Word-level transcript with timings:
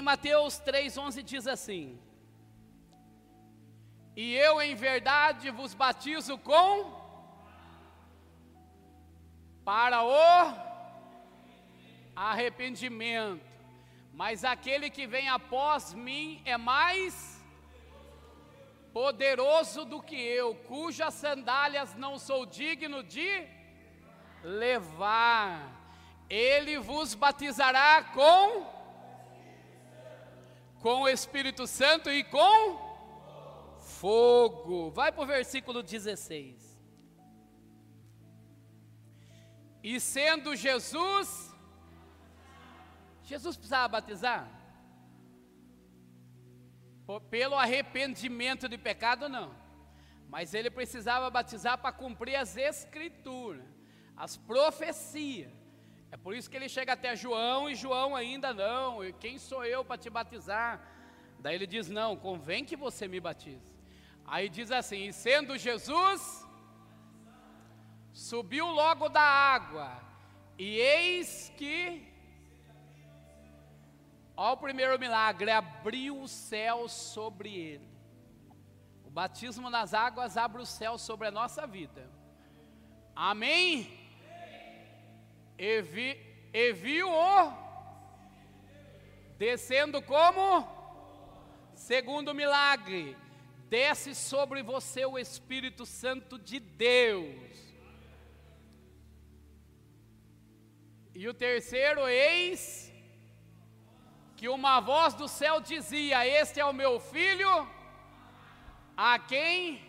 Em 0.00 0.02
Mateus 0.02 0.58
3,11 0.58 1.22
diz 1.22 1.46
assim: 1.46 2.00
E 4.16 4.34
eu 4.34 4.62
em 4.62 4.74
verdade 4.74 5.50
vos 5.50 5.74
batizo 5.74 6.38
com 6.38 6.90
para 9.62 10.02
o 10.02 10.54
arrependimento, 12.16 13.44
mas 14.14 14.42
aquele 14.42 14.88
que 14.88 15.06
vem 15.06 15.28
após 15.28 15.92
mim 15.92 16.40
é 16.46 16.56
mais 16.56 17.38
poderoso 18.94 19.84
do 19.84 20.00
que 20.00 20.16
eu, 20.16 20.54
cujas 20.54 21.12
sandálias 21.12 21.94
não 21.94 22.18
sou 22.18 22.46
digno 22.46 23.02
de 23.02 23.46
levar. 24.42 25.70
Ele 26.30 26.78
vos 26.78 27.14
batizará 27.14 28.02
com 28.14 28.79
com 30.80 31.02
o 31.02 31.08
Espírito 31.08 31.66
Santo 31.66 32.10
e 32.10 32.24
com 32.24 32.90
fogo. 33.80 34.90
Vai 34.90 35.12
para 35.12 35.22
o 35.22 35.26
versículo 35.26 35.82
16. 35.82 36.70
E 39.82 39.98
sendo 39.98 40.54
Jesus, 40.56 41.54
Jesus 43.22 43.56
precisava 43.56 43.88
batizar? 43.88 44.48
Pelo 47.28 47.56
arrependimento 47.56 48.68
de 48.68 48.78
pecado, 48.78 49.28
não. 49.28 49.54
Mas 50.28 50.54
ele 50.54 50.70
precisava 50.70 51.28
batizar 51.28 51.76
para 51.78 51.92
cumprir 51.92 52.36
as 52.36 52.56
escrituras, 52.56 53.64
as 54.16 54.36
profecias. 54.36 55.59
É 56.12 56.16
por 56.16 56.34
isso 56.34 56.50
que 56.50 56.56
ele 56.56 56.68
chega 56.68 56.92
até 56.94 57.14
João 57.14 57.70
e 57.70 57.74
João 57.74 58.16
ainda 58.16 58.52
não. 58.52 59.04
E 59.04 59.12
quem 59.12 59.38
sou 59.38 59.64
eu 59.64 59.84
para 59.84 59.96
te 59.96 60.10
batizar? 60.10 60.80
Daí 61.38 61.54
ele 61.54 61.66
diz: 61.66 61.88
Não, 61.88 62.16
convém 62.16 62.64
que 62.64 62.76
você 62.76 63.06
me 63.06 63.20
batize. 63.20 63.72
Aí 64.26 64.48
diz 64.48 64.70
assim: 64.72 65.06
E 65.06 65.12
sendo 65.12 65.56
Jesus, 65.56 66.46
subiu 68.12 68.66
logo 68.66 69.08
da 69.08 69.22
água, 69.22 70.00
e 70.58 70.76
eis 70.76 71.52
que. 71.56 72.08
Olha 74.36 74.54
o 74.54 74.56
primeiro 74.56 74.98
milagre: 74.98 75.50
abriu 75.50 76.20
o 76.20 76.26
céu 76.26 76.88
sobre 76.88 77.54
ele. 77.54 77.90
O 79.04 79.10
batismo 79.10 79.70
nas 79.70 79.94
águas 79.94 80.36
abre 80.36 80.60
o 80.60 80.66
céu 80.66 80.98
sobre 80.98 81.28
a 81.28 81.30
nossa 81.30 81.66
vida. 81.66 82.10
Amém? 83.14 83.99
E, 85.60 85.82
vi, 85.82 86.18
e 86.54 86.72
viu-o 86.72 87.52
descendo 89.36 90.00
como? 90.00 90.66
Segundo 91.74 92.34
milagre, 92.34 93.14
desce 93.68 94.14
sobre 94.14 94.62
você 94.62 95.04
o 95.04 95.18
Espírito 95.18 95.84
Santo 95.84 96.38
de 96.38 96.58
Deus. 96.58 97.74
E 101.14 101.28
o 101.28 101.34
terceiro, 101.34 102.08
eis 102.08 102.90
que 104.38 104.48
uma 104.48 104.80
voz 104.80 105.12
do 105.12 105.28
céu 105.28 105.60
dizia: 105.60 106.26
Este 106.26 106.58
é 106.58 106.64
o 106.64 106.72
meu 106.72 106.98
filho, 106.98 107.68
a 108.96 109.18
quem 109.18 109.84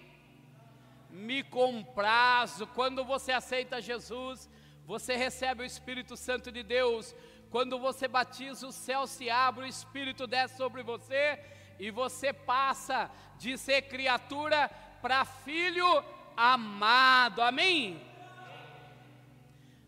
me 1.09 1.41
comprazo. 1.44 2.67
Quando 2.67 3.06
você 3.06 3.31
aceita 3.31 3.81
Jesus, 3.81 4.50
você 4.92 5.16
recebe 5.16 5.64
o 5.64 5.66
Espírito 5.66 6.17
Santo 6.17 6.52
de 6.52 6.61
Deus. 6.64 7.16
Quando 7.50 7.80
você 7.80 8.09
batiza, 8.09 8.67
o 8.67 8.73
céu 8.73 9.08
se 9.08 9.30
abre, 9.30 9.64
o 9.64 9.67
Espírito 9.67 10.28
desce 10.28 10.58
sobre 10.58 10.84
você 10.84 11.39
e 11.80 11.89
você 11.89 12.34
passa 12.34 13.09
de 13.38 13.58
ser 13.58 13.84
criatura 13.84 14.69
para 15.02 15.23
filho 15.23 16.03
amado. 16.36 17.41
Amém? 17.41 18.06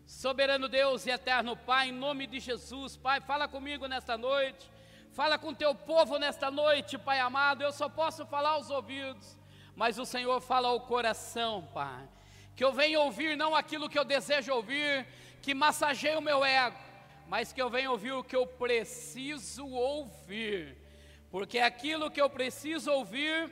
Soberano 0.06 0.70
Deus 0.70 1.04
e 1.04 1.10
eterno 1.10 1.54
Pai, 1.54 1.90
em 1.90 1.92
nome 1.92 2.26
de 2.26 2.40
Jesus, 2.40 2.96
Pai, 2.96 3.20
fala 3.20 3.46
comigo 3.46 3.86
nesta 3.86 4.16
noite. 4.16 4.70
Fala 5.12 5.36
com 5.38 5.52
teu 5.52 5.74
povo 5.74 6.18
nesta 6.18 6.50
noite, 6.50 6.96
Pai 6.96 7.20
amado. 7.20 7.60
Eu 7.62 7.72
só 7.72 7.90
posso 7.90 8.24
falar 8.24 8.52
aos 8.52 8.70
ouvidos, 8.70 9.36
mas 9.76 9.98
o 9.98 10.06
Senhor 10.06 10.40
fala 10.40 10.68
ao 10.68 10.80
coração, 10.80 11.68
Pai 11.74 12.08
que 12.56 12.64
eu 12.64 12.72
venha 12.72 13.00
ouvir 13.00 13.36
não 13.36 13.54
aquilo 13.54 13.88
que 13.88 13.98
eu 13.98 14.04
desejo 14.04 14.52
ouvir, 14.52 15.06
que 15.42 15.54
massageie 15.54 16.16
o 16.16 16.20
meu 16.20 16.44
ego, 16.44 16.76
mas 17.28 17.52
que 17.52 17.60
eu 17.60 17.68
venha 17.68 17.90
ouvir 17.90 18.12
o 18.12 18.24
que 18.24 18.36
eu 18.36 18.46
preciso 18.46 19.66
ouvir, 19.66 20.76
porque 21.30 21.58
aquilo 21.58 22.10
que 22.10 22.20
eu 22.20 22.30
preciso 22.30 22.90
ouvir, 22.92 23.50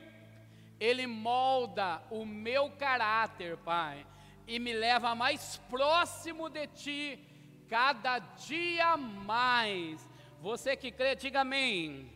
ele 0.78 1.06
molda 1.06 2.02
o 2.10 2.24
meu 2.24 2.70
caráter, 2.70 3.56
Pai, 3.58 4.06
e 4.46 4.58
me 4.58 4.72
leva 4.72 5.14
mais 5.14 5.56
próximo 5.68 6.48
de 6.48 6.66
Ti, 6.68 7.28
cada 7.68 8.18
dia 8.18 8.96
mais. 8.96 10.08
Você 10.40 10.76
que 10.76 10.90
crê, 10.90 11.14
diga 11.14 11.40
amém. 11.40 12.10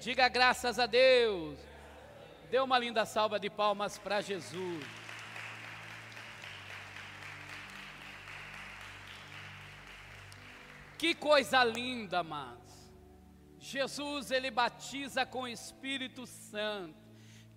Diga 0.00 0.28
graças 0.28 0.78
a 0.78 0.86
Deus. 0.86 1.58
Dê 2.50 2.58
uma 2.60 2.78
linda 2.78 3.04
salva 3.04 3.38
de 3.38 3.50
palmas 3.50 3.98
para 3.98 4.20
Jesus. 4.20 4.99
Que 11.00 11.14
coisa 11.14 11.64
linda, 11.64 12.18
amados. 12.18 12.74
Jesus, 13.58 14.30
ele 14.30 14.50
batiza 14.50 15.24
com 15.24 15.42
o 15.44 15.48
Espírito 15.48 16.26
Santo. 16.26 17.00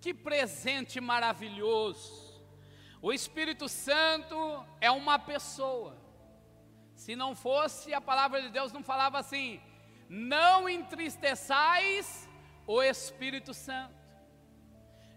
Que 0.00 0.14
presente 0.14 0.98
maravilhoso. 0.98 2.42
O 3.02 3.12
Espírito 3.12 3.68
Santo 3.68 4.34
é 4.80 4.90
uma 4.90 5.18
pessoa. 5.18 5.94
Se 6.94 7.14
não 7.14 7.34
fosse, 7.34 7.92
a 7.92 8.00
palavra 8.00 8.40
de 8.40 8.48
Deus 8.48 8.72
não 8.72 8.82
falava 8.82 9.18
assim: 9.18 9.60
não 10.08 10.66
entristeçais 10.66 12.26
o 12.66 12.82
Espírito 12.82 13.52
Santo. 13.52 13.94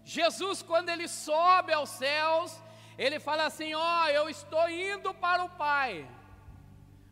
Jesus, 0.04 0.60
quando 0.60 0.90
ele 0.90 1.08
sobe 1.08 1.72
aos 1.72 1.88
céus, 1.88 2.62
ele 2.98 3.18
fala 3.18 3.46
assim: 3.46 3.72
Ó, 3.72 4.04
oh, 4.04 4.08
eu 4.08 4.28
estou 4.28 4.68
indo 4.68 5.14
para 5.14 5.44
o 5.44 5.48
Pai 5.48 6.17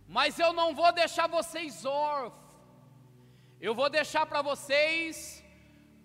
mas 0.08 0.38
eu 0.38 0.52
não 0.52 0.74
vou 0.74 0.92
deixar 0.92 1.26
vocês 1.26 1.84
órfãos. 1.84 2.46
Eu 3.60 3.74
vou 3.74 3.88
deixar 3.88 4.26
para 4.26 4.42
vocês 4.42 5.42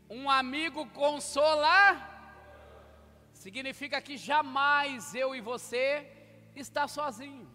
um 0.10 0.30
amigo 0.30 0.86
consolar. 0.88 2.10
Significa 3.34 4.02
que 4.02 4.18
jamais 4.18 5.14
eu 5.14 5.36
e 5.36 5.42
você 5.42 6.08
está 6.56 6.88
sozinho. 6.88 7.50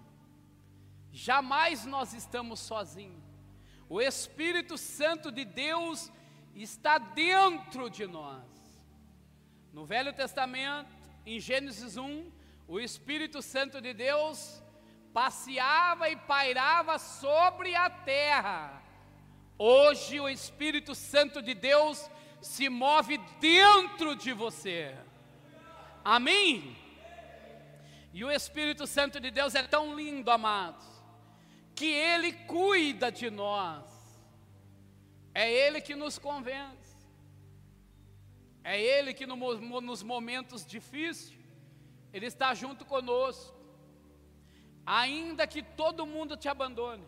Jamais 1.11 1.87
nós 1.87 2.13
estamos 2.13 2.61
sozinhos. 2.61 3.25
O 3.89 4.01
Espírito 4.01 4.77
Santo 4.77 5.31
de 5.31 5.45
Deus 5.45 6.13
está 6.55 6.99
dentro 6.99 7.89
de 7.89 8.07
nós. 8.07 8.45
No 9.73 9.85
Velho 9.85 10.13
Testamento, 10.13 10.95
em 11.25 11.39
Gênesis 11.39 11.97
1, 11.97 12.31
o 12.67 12.81
Espírito 12.81 13.41
Santo 13.41 13.81
de 13.81 13.93
Deus 13.95 14.63
passeava 15.17 16.11
e 16.11 16.17
pairava 16.17 16.99
sobre 16.99 17.75
a 17.75 17.89
terra. 17.89 18.83
Hoje 19.59 20.21
o 20.21 20.29
Espírito 20.29 20.95
Santo 20.95 21.41
de 21.41 21.55
Deus 21.55 22.11
se 22.43 22.69
move 22.69 23.17
dentro 23.41 24.15
de 24.15 24.35
você. 24.35 24.95
Amém? 26.05 26.77
E 28.13 28.23
o 28.27 28.31
Espírito 28.31 28.87
Santo 28.87 29.19
de 29.19 29.31
Deus 29.31 29.55
é 29.55 29.63
tão 29.63 29.97
lindo, 29.97 30.31
amados, 30.31 30.85
que 31.75 31.87
ele 31.87 32.33
cuida 32.33 33.11
de 33.11 33.31
nós. 33.31 33.87
É 35.33 35.51
ele 35.51 35.81
que 35.81 35.97
nos 35.97 36.19
convence. 36.19 36.95
É 38.63 38.79
ele 38.79 39.15
que 39.15 39.25
no, 39.25 39.37
nos 39.81 40.03
momentos 40.03 40.67
difíceis 40.67 41.35
ele 42.13 42.27
está 42.27 42.53
junto 42.53 42.85
conosco 42.85 43.56
ainda 44.87 45.47
que 45.47 45.63
todo 45.63 46.07
mundo 46.07 46.37
te 46.37 46.49
abandone, 46.49 47.05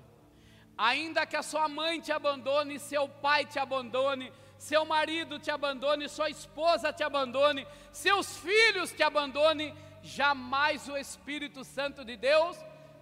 ainda 0.76 1.24
que 1.24 1.36
a 1.36 1.42
sua 1.42 1.68
mãe 1.68 2.00
te 2.00 2.10
abandone, 2.10 2.78
seu 2.80 3.08
pai 3.08 3.46
te 3.46 3.58
abandone, 3.58 4.32
seu 4.58 4.84
marido 4.84 5.38
te 5.38 5.50
abandone, 5.50 6.08
sua 6.08 6.28
esposa 6.28 6.92
te 6.92 7.04
abandone, 7.04 7.64
seus 7.92 8.36
filhos 8.38 8.92
te 8.92 9.04
abandone, 9.04 9.72
jamais 10.02 10.88
o 10.88 10.96
Espírito 10.96 11.62
Santo 11.62 12.04
de 12.04 12.16
Deus 12.16 12.56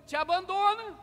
te 0.06 0.14
abandona. 0.14 0.98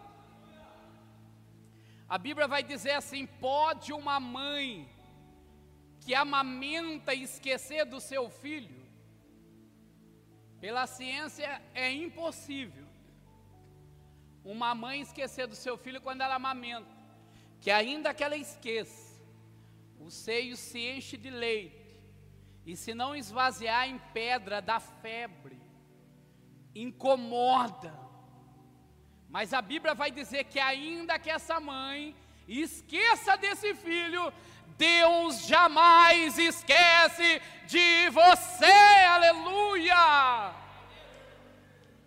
A 2.07 2.17
Bíblia 2.19 2.47
vai 2.47 2.61
dizer 2.61 2.91
assim: 2.91 3.25
pode 3.25 3.91
uma 3.91 4.19
mãe 4.19 4.87
que 6.01 6.13
amamenta 6.13 7.13
esquecer 7.13 7.85
do 7.85 7.99
seu 7.99 8.29
filho? 8.29 8.83
Pela 10.59 10.85
ciência 10.85 11.61
é 11.73 11.91
impossível 11.91 12.82
uma 14.43 14.75
mãe 14.75 15.01
esquecer 15.01 15.47
do 15.47 15.55
seu 15.55 15.77
filho 15.77 16.01
quando 16.01 16.21
ela 16.21 16.35
amamenta, 16.35 16.87
que 17.61 17.71
ainda 17.71 18.13
que 18.13 18.23
ela 18.23 18.35
esqueça, 18.35 19.13
o 19.99 20.11
seio 20.11 20.57
se 20.57 20.79
enche 20.79 21.15
de 21.15 21.29
leite, 21.29 22.01
e 22.65 22.75
se 22.75 22.93
não 22.93 23.15
esvaziar 23.15 23.87
em 23.87 23.97
pedra, 24.13 24.61
dá 24.61 24.79
febre, 24.79 25.61
incomoda. 26.73 27.93
Mas 29.29 29.53
a 29.53 29.61
Bíblia 29.61 29.93
vai 29.93 30.11
dizer 30.11 30.45
que, 30.45 30.59
ainda 30.59 31.19
que 31.19 31.29
essa 31.29 31.59
mãe 31.59 32.15
esqueça 32.47 33.35
desse 33.37 33.73
filho, 33.73 34.31
Deus 34.77 35.45
jamais 35.45 36.37
esquece 36.37 37.41
de 37.65 38.09
você, 38.09 38.65
aleluia! 39.09 40.62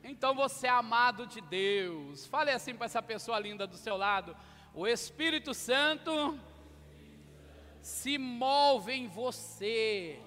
Então 0.09 0.35
você 0.35 0.69
é 0.69 0.71
amado 0.71 1.27
de 1.27 1.41
Deus. 1.41 2.27
Fale 2.27 2.51
assim 2.53 2.75
para 2.75 2.87
essa 2.87 3.03
pessoa 3.03 3.39
linda 3.39 3.67
do 3.67 3.77
seu 3.77 3.97
lado: 3.97 4.37
o 4.73 4.87
Espírito 4.87 5.53
Santo 5.53 6.39
se 7.83 8.17
move 8.17 8.93
em 8.93 9.09
você. 9.09 10.21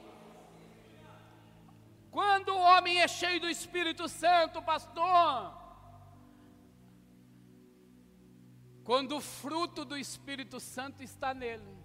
Quando 2.12 2.50
o 2.50 2.64
homem 2.72 3.00
é 3.00 3.08
cheio 3.08 3.40
do 3.40 3.50
Espírito 3.50 4.08
Santo, 4.10 4.62
pastor, 4.62 5.54
quando 8.84 9.16
o 9.18 9.22
fruto 9.22 9.86
do 9.86 9.98
Espírito 9.98 10.60
Santo 10.60 11.04
está 11.04 11.34
nele, 11.34 11.78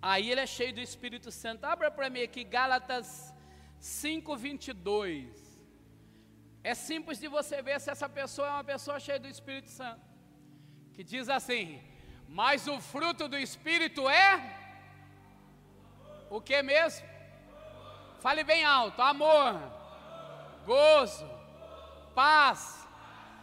aí 0.00 0.30
ele 0.30 0.40
é 0.40 0.46
cheio 0.46 0.74
do 0.74 0.80
Espírito 0.80 1.30
Santo. 1.30 1.64
Abra 1.64 1.90
para 1.90 2.10
mim 2.10 2.22
aqui 2.22 2.42
Gálatas 2.42 3.32
5, 3.78 4.36
22. 4.36 5.43
É 6.64 6.74
simples 6.74 7.18
de 7.20 7.28
você 7.28 7.60
ver 7.60 7.78
se 7.78 7.90
essa 7.90 8.08
pessoa 8.08 8.48
é 8.48 8.50
uma 8.52 8.64
pessoa 8.64 8.98
cheia 8.98 9.20
do 9.20 9.28
Espírito 9.28 9.70
Santo. 9.70 10.00
Que 10.94 11.04
diz 11.04 11.28
assim: 11.28 11.78
Mas 12.26 12.66
o 12.66 12.80
fruto 12.80 13.28
do 13.28 13.36
Espírito 13.36 14.08
é 14.08 14.30
o 16.30 16.40
que 16.40 16.62
mesmo? 16.62 17.06
Fale 18.18 18.42
bem 18.42 18.64
alto: 18.64 19.02
amor, 19.02 19.60
gozo, 20.64 21.28
paz, 22.14 22.88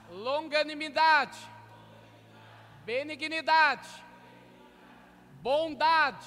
longanimidade, 0.09 1.37
benignidade, 2.83 3.87
bondade, 5.43 6.25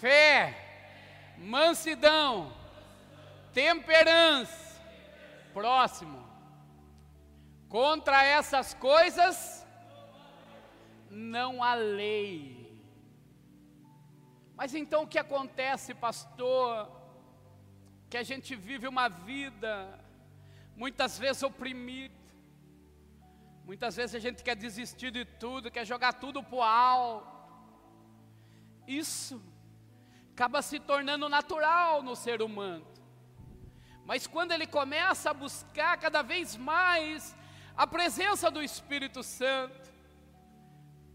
fé, 0.00 1.34
mansidão, 1.36 2.52
temperança 3.52 4.63
Próximo. 5.54 6.20
Contra 7.68 8.22
essas 8.24 8.74
coisas 8.74 9.66
não 11.08 11.62
há 11.62 11.74
lei. 11.74 12.64
Mas 14.56 14.74
então 14.74 15.02
o 15.02 15.06
que 15.06 15.18
acontece, 15.18 15.94
pastor? 15.94 16.90
Que 18.10 18.16
a 18.16 18.22
gente 18.22 18.54
vive 18.54 18.86
uma 18.86 19.08
vida 19.08 19.72
muitas 20.76 21.18
vezes 21.18 21.42
oprimida. 21.42 22.14
Muitas 23.64 23.96
vezes 23.96 24.14
a 24.14 24.18
gente 24.18 24.42
quer 24.42 24.56
desistir 24.56 25.10
de 25.10 25.24
tudo, 25.24 25.70
quer 25.70 25.86
jogar 25.86 26.12
tudo 26.14 26.42
para 26.42 26.56
o 26.56 26.62
alto. 26.62 27.34
Isso 28.86 29.42
acaba 30.32 30.60
se 30.60 30.78
tornando 30.78 31.28
natural 31.28 32.02
no 32.02 32.14
ser 32.14 32.42
humano. 32.42 32.93
Mas 34.04 34.26
quando 34.26 34.52
ele 34.52 34.66
começa 34.66 35.30
a 35.30 35.34
buscar 35.34 35.96
cada 35.96 36.22
vez 36.22 36.56
mais 36.56 37.34
a 37.76 37.86
presença 37.86 38.50
do 38.50 38.62
Espírito 38.62 39.22
Santo, 39.22 39.92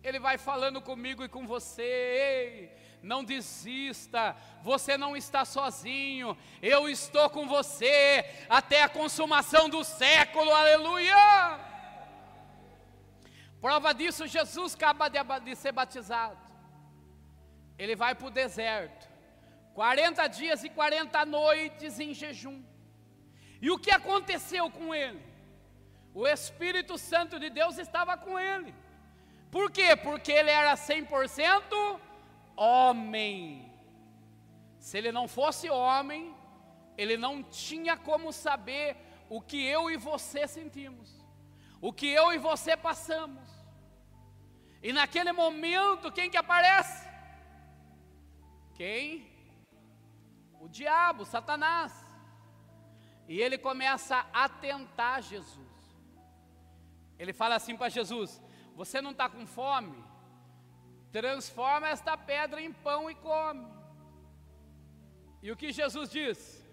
ele 0.04 0.20
vai 0.20 0.38
falando 0.38 0.82
comigo 0.82 1.24
e 1.24 1.30
com 1.30 1.46
você, 1.46 1.84
ei, 1.84 2.80
não 3.04 3.24
desista, 3.24 4.36
você 4.64 4.98
não 4.98 5.16
está 5.16 5.46
sozinho, 5.46 6.38
eu 6.62 6.90
estou 6.90 7.30
com 7.30 7.48
você 7.48 8.26
até 8.50 8.82
a 8.84 8.90
consumação 8.90 9.70
do 9.70 9.84
século, 9.84 10.52
aleluia! 10.52 11.60
Prova 13.62 13.94
disso, 13.94 14.26
Jesus 14.26 14.74
acaba 14.74 15.10
de 15.10 15.56
ser 15.56 15.74
batizado, 15.74 16.40
ele 17.78 17.96
vai 17.96 18.16
para 18.16 18.28
o 18.28 18.32
deserto, 18.32 19.08
40 19.74 20.28
dias 20.28 20.64
e 20.64 20.70
40 20.70 21.26
noites 21.26 22.00
em 22.00 22.14
jejum, 22.14 22.64
e 23.62 23.70
o 23.70 23.78
que 23.78 23.92
aconteceu 23.92 24.70
com 24.72 24.94
ele? 24.94 25.22
O 26.14 26.28
Espírito 26.28 26.98
Santo 26.98 27.40
de 27.40 27.50
Deus 27.50 27.78
estava 27.78 28.18
com 28.18 28.38
ele. 28.40 28.74
Por 29.52 29.72
quê? 29.72 29.96
Porque 29.96 30.32
ele 30.32 30.50
era 30.50 30.76
100% 30.76 32.00
homem. 32.56 33.72
Se 34.80 34.98
ele 34.98 35.12
não 35.12 35.28
fosse 35.28 35.70
homem, 35.70 36.36
ele 36.98 37.18
não 37.18 37.44
tinha 37.44 37.98
como 37.98 38.32
saber 38.32 38.98
o 39.30 39.42
que 39.42 39.64
eu 39.64 39.90
e 39.90 39.98
você 39.98 40.48
sentimos, 40.48 41.24
o 41.80 41.94
que 41.94 42.08
eu 42.08 42.34
e 42.34 42.38
você 42.38 42.76
passamos. 42.76 43.48
E 44.82 44.92
naquele 44.94 45.32
momento, 45.32 46.12
quem 46.12 46.30
que 46.30 46.38
aparece? 46.38 47.08
Quem? 48.76 49.30
O 50.60 50.68
diabo, 50.68 51.26
Satanás. 51.26 52.09
E 53.30 53.40
ele 53.40 53.60
começa 53.60 54.26
a 54.34 54.50
tentar 54.50 55.22
Jesus. 55.22 55.80
Ele 57.20 57.32
fala 57.32 57.56
assim 57.56 57.78
para 57.78 57.88
Jesus: 57.88 58.42
Você 58.76 59.00
não 59.00 59.12
está 59.12 59.30
com 59.30 59.46
fome? 59.46 60.04
Transforma 61.12 61.88
esta 61.90 62.18
pedra 62.18 62.60
em 62.60 62.74
pão 62.74 63.10
e 63.10 63.14
come. 63.14 63.68
E 65.44 65.52
o 65.52 65.56
que 65.56 65.72
Jesus 65.72 66.10
diz? 66.10 66.68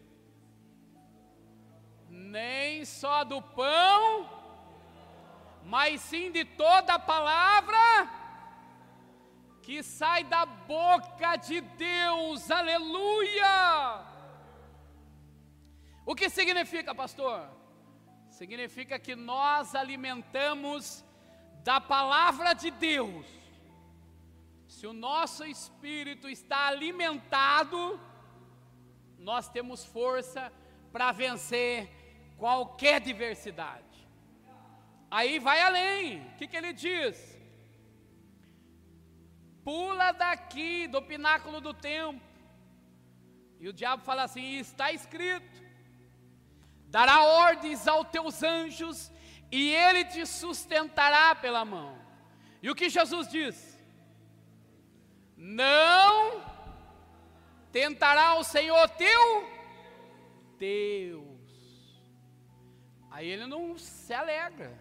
Nem 2.08 2.87
só 2.87 3.23
do 3.23 3.43
pão, 3.43 4.06
mas 5.62 6.00
sim 6.00 6.32
de 6.32 6.44
toda 6.44 6.94
a 6.94 6.99
palavra 6.99 7.76
que 9.62 9.82
sai 9.82 10.25
da 10.25 10.47
boca 10.47 11.37
de 11.37 11.61
Deus, 11.61 12.50
aleluia! 12.50 14.16
O 16.11 16.14
que 16.14 16.31
significa, 16.31 16.94
pastor? 16.94 17.50
Significa 18.31 18.97
que 18.97 19.17
nós 19.17 19.75
alimentamos 19.75 21.05
da 21.64 21.81
palavra 21.81 22.53
de 22.53 22.70
Deus. 22.70 23.26
Se 24.69 24.87
o 24.87 24.93
nosso 24.93 25.44
espírito 25.44 26.29
está 26.29 26.69
alimentado, 26.69 28.01
nós 29.19 29.48
temos 29.48 29.84
força 29.84 30.53
para 30.93 31.10
vencer 31.10 31.91
qualquer 32.39 33.01
diversidade. 33.01 34.08
Aí 35.10 35.41
vai 35.41 35.60
além, 35.60 36.20
o 36.29 36.36
que, 36.36 36.46
que 36.46 36.56
ele 36.56 36.72
diz? 36.72 37.17
Pula 39.65 40.13
daqui 40.13 40.86
do 40.86 41.03
pináculo 41.03 41.60
do 41.60 41.75
templo. 41.75 42.25
E 43.58 43.69
o 43.69 43.72
diabo 43.72 44.05
fala 44.05 44.22
assim: 44.22 44.58
está 44.58 44.93
escrito 44.93 45.56
dará 46.96 47.24
ordens 47.24 47.86
aos 47.86 48.08
teus 48.08 48.43
anjos 48.43 49.12
e 49.53 49.69
ele 49.69 50.03
te 50.06 50.24
sustentará 50.24 51.34
pela 51.34 51.62
mão. 51.62 51.94
E 52.62 52.70
o 52.70 52.74
que 52.74 52.88
Jesus 52.88 53.29
diz? 53.29 53.79
Não 55.36 56.43
tentará 57.70 58.36
o 58.36 58.43
Senhor 58.43 58.88
teu 58.88 59.46
Deus. 60.58 62.00
Aí 63.10 63.29
ele 63.29 63.44
não 63.44 63.76
se 63.76 64.15
alegra. 64.15 64.72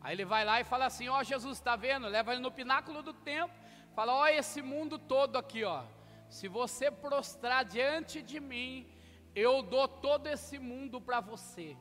Aí 0.00 0.16
ele 0.16 0.24
vai 0.24 0.44
lá 0.44 0.60
e 0.60 0.64
fala 0.64 0.86
assim: 0.86 1.08
Ó, 1.08 1.20
oh, 1.20 1.22
Jesus, 1.22 1.58
está 1.58 1.76
vendo? 1.76 2.08
Leva 2.08 2.32
ele 2.32 2.42
no 2.42 2.50
pináculo 2.50 3.04
do 3.04 3.12
templo. 3.12 3.56
Fala: 3.94 4.12
Ó, 4.12 4.22
oh, 4.22 4.26
esse 4.26 4.60
mundo 4.60 4.98
todo 4.98 5.38
aqui, 5.38 5.62
ó. 5.62 5.84
Se 6.28 6.48
você 6.48 6.90
prostrar 6.90 7.64
diante 7.64 8.20
de 8.20 8.40
mim, 8.40 8.84
eu 9.36 9.62
dou 9.62 9.86
todo 9.86 10.26
esse 10.28 10.58
mundo 10.58 10.98
para 10.98 11.20
você. 11.20 11.76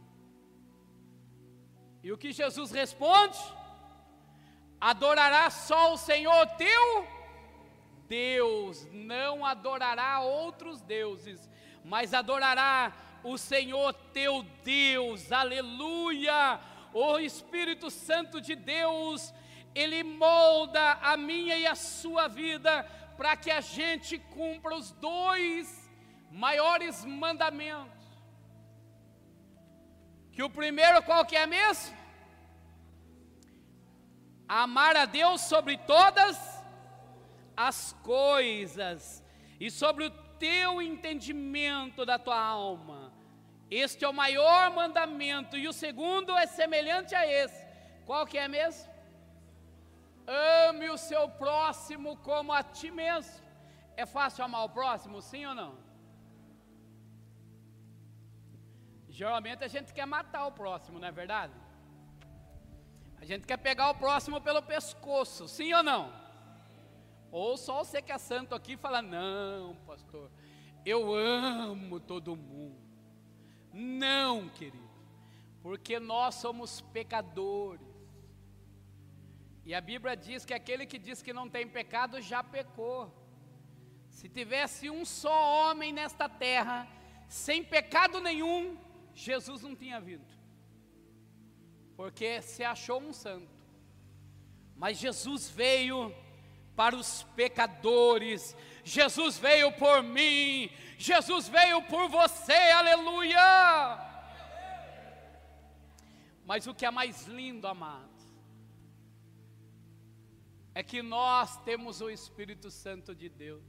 E 2.03 2.11
o 2.11 2.17
que 2.17 2.33
Jesus 2.33 2.69
responde? 2.71 3.39
Adorará 4.79 5.49
só 5.49 5.93
o 5.93 5.97
Senhor 5.97 6.45
teu 6.57 7.07
Deus, 8.09 8.85
não 8.91 9.45
adorará 9.45 10.19
outros 10.19 10.81
deuses, 10.81 11.49
mas 11.83 12.13
adorará 12.13 12.93
o 13.23 13.37
Senhor 13.37 13.93
teu 14.13 14.43
Deus, 14.63 15.31
aleluia. 15.31 16.59
O 16.93 17.17
Espírito 17.17 17.89
Santo 17.89 18.41
de 18.41 18.53
Deus, 18.55 19.33
ele 19.73 20.03
molda 20.03 20.99
a 21.01 21.15
minha 21.15 21.57
e 21.57 21.65
a 21.65 21.73
sua 21.73 22.27
vida 22.27 22.83
para 23.15 23.37
que 23.37 23.49
a 23.49 23.61
gente 23.61 24.19
cumpra 24.19 24.75
os 24.75 24.91
dois 24.91 25.84
maiores 26.35 27.05
mandamentos. 27.05 28.05
Que 30.33 30.43
o 30.43 30.49
primeiro 30.49 31.01
qual 31.03 31.25
que 31.25 31.35
é 31.35 31.45
mesmo? 31.47 31.95
Amar 34.47 34.97
a 34.97 35.05
Deus 35.05 35.41
sobre 35.41 35.77
todas 35.77 36.37
as 37.55 37.93
coisas 38.03 39.23
e 39.59 39.71
sobre 39.71 40.03
o 40.03 40.09
teu 40.37 40.81
entendimento 40.81 42.05
da 42.05 42.19
tua 42.19 42.37
alma. 42.37 43.13
Este 43.71 44.03
é 44.03 44.09
o 44.09 44.13
maior 44.13 44.69
mandamento 44.71 45.57
e 45.57 45.69
o 45.69 45.73
segundo 45.73 46.37
é 46.37 46.45
semelhante 46.45 47.15
a 47.15 47.25
esse. 47.25 47.65
Qual 48.05 48.27
que 48.27 48.37
é 48.37 48.47
mesmo? 48.47 48.93
Ame 50.67 50.89
o 50.89 50.97
seu 50.97 51.29
próximo 51.29 52.17
como 52.17 52.51
a 52.51 52.61
ti 52.61 52.91
mesmo. 52.91 53.43
É 53.95 54.05
fácil 54.05 54.43
amar 54.43 54.65
o 54.65 54.69
próximo, 54.69 55.21
sim 55.21 55.45
ou 55.45 55.55
não? 55.55 55.84
Geralmente 59.15 59.63
a 59.63 59.67
gente 59.69 59.93
quer 59.93 60.05
matar 60.05 60.45
o 60.45 60.51
próximo, 60.51 60.99
não 60.99 61.07
é 61.07 61.11
verdade? 61.11 61.53
A 63.17 63.23
gente 63.23 63.47
quer 63.47 63.55
pegar 63.55 63.89
o 63.89 63.95
próximo 63.95 64.41
pelo 64.41 64.61
pescoço, 64.61 65.47
sim 65.47 65.73
ou 65.73 65.81
não? 65.81 66.11
Ou 67.31 67.55
só 67.55 67.81
você 67.81 68.01
que 68.01 68.11
é 68.11 68.17
santo 68.17 68.53
aqui 68.53 68.75
fala: 68.75 69.01
Não, 69.01 69.73
pastor, 69.87 70.29
eu 70.85 71.15
amo 71.15 71.97
todo 71.97 72.35
mundo. 72.35 72.75
Não, 73.71 74.49
querido, 74.49 74.89
porque 75.61 75.97
nós 75.97 76.35
somos 76.35 76.81
pecadores. 76.81 77.87
E 79.63 79.73
a 79.73 79.79
Bíblia 79.79 80.17
diz 80.17 80.43
que 80.43 80.53
aquele 80.53 80.85
que 80.85 80.99
diz 80.99 81.21
que 81.21 81.31
não 81.31 81.49
tem 81.49 81.65
pecado 81.65 82.21
já 82.21 82.43
pecou. 82.43 83.09
Se 84.09 84.27
tivesse 84.27 84.89
um 84.89 85.05
só 85.05 85.69
homem 85.69 85.93
nesta 85.93 86.27
terra, 86.27 86.85
sem 87.29 87.63
pecado 87.63 88.19
nenhum, 88.19 88.77
Jesus 89.15 89.61
não 89.61 89.75
tinha 89.75 89.99
vindo. 89.99 90.27
Porque 91.95 92.41
se 92.41 92.63
achou 92.63 93.01
um 93.01 93.13
santo. 93.13 93.49
Mas 94.75 94.97
Jesus 94.97 95.49
veio 95.49 96.13
para 96.75 96.95
os 96.95 97.23
pecadores. 97.35 98.55
Jesus 98.83 99.37
veio 99.37 99.71
por 99.71 100.03
mim. 100.03 100.69
Jesus 100.97 101.47
veio 101.47 101.81
por 101.83 102.09
você. 102.09 102.51
Aleluia! 102.53 104.13
Mas 106.45 106.67
o 106.67 106.75
que 106.75 106.85
é 106.85 106.91
mais 106.91 107.25
lindo, 107.25 107.65
amados, 107.67 108.21
é 110.75 110.83
que 110.83 111.01
nós 111.01 111.57
temos 111.63 112.01
o 112.01 112.09
Espírito 112.09 112.69
Santo 112.69 113.15
de 113.15 113.29
Deus. 113.29 113.63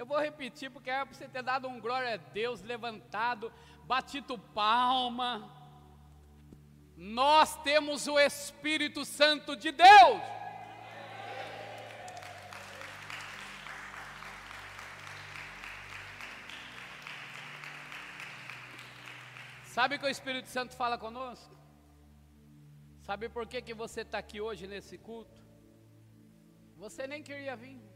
Eu 0.00 0.06
vou 0.06 0.18
repetir 0.18 0.70
porque 0.70 0.88
é 0.88 1.04
para 1.04 1.12
você 1.14 1.28
ter 1.28 1.42
dado 1.42 1.68
um 1.68 1.78
glória 1.78 2.14
a 2.14 2.16
Deus, 2.16 2.62
levantado, 2.62 3.52
batido 3.84 4.38
palma. 4.38 5.30
Nós 6.96 7.54
temos 7.62 8.06
o 8.06 8.18
Espírito 8.18 9.04
Santo 9.04 9.54
de 9.54 9.70
Deus. 9.70 10.22
Sabe 19.64 19.98
que 19.98 20.06
o 20.06 20.08
Espírito 20.08 20.48
Santo 20.48 20.74
fala 20.74 20.96
conosco? 20.96 21.54
Sabe 23.02 23.28
por 23.28 23.46
que, 23.46 23.60
que 23.60 23.74
você 23.74 24.00
está 24.00 24.16
aqui 24.16 24.40
hoje 24.40 24.66
nesse 24.66 24.96
culto? 24.96 25.42
Você 26.78 27.06
nem 27.06 27.22
queria 27.22 27.54
vir. 27.54 27.89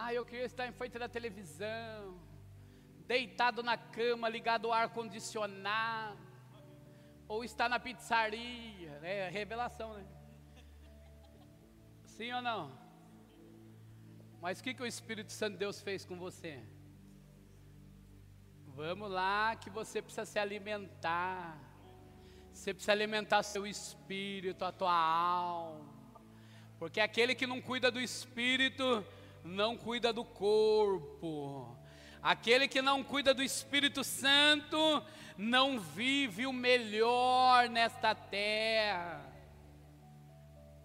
Ah, 0.00 0.14
eu 0.14 0.24
queria 0.24 0.44
estar 0.44 0.64
em 0.68 0.74
frente 0.78 0.96
da 0.96 1.08
televisão, 1.08 2.20
deitado 3.12 3.64
na 3.64 3.76
cama, 3.76 4.28
ligado 4.28 4.66
ao 4.68 4.72
ar-condicionado, 4.72 6.16
ou 7.26 7.42
estar 7.42 7.68
na 7.68 7.80
pizzaria, 7.80 8.92
é 9.02 9.28
revelação, 9.28 9.94
né? 9.94 10.06
Sim 12.04 12.32
ou 12.32 12.40
não? 12.40 12.62
Mas 14.40 14.60
o 14.60 14.62
que, 14.62 14.72
que 14.72 14.84
o 14.84 14.86
Espírito 14.86 15.32
Santo 15.32 15.54
de 15.54 15.58
Deus 15.58 15.80
fez 15.80 16.04
com 16.04 16.16
você? 16.16 16.62
Vamos 18.80 19.10
lá, 19.10 19.56
que 19.56 19.68
você 19.68 20.00
precisa 20.00 20.24
se 20.24 20.38
alimentar. 20.38 21.58
Você 22.52 22.72
precisa 22.72 22.92
alimentar 22.92 23.42
seu 23.42 23.66
espírito, 23.66 24.64
a 24.64 24.70
tua 24.70 24.94
alma. 24.94 25.92
Porque 26.78 27.00
aquele 27.00 27.34
que 27.34 27.48
não 27.48 27.60
cuida 27.60 27.90
do 27.90 28.00
espírito, 28.00 29.04
não 29.44 29.76
cuida 29.76 30.12
do 30.12 30.24
corpo. 30.24 31.76
Aquele 32.22 32.66
que 32.66 32.82
não 32.82 33.02
cuida 33.02 33.32
do 33.32 33.42
Espírito 33.42 34.02
Santo, 34.02 35.02
não 35.36 35.78
vive 35.78 36.46
o 36.46 36.52
melhor 36.52 37.68
nesta 37.68 38.14
terra. 38.14 39.24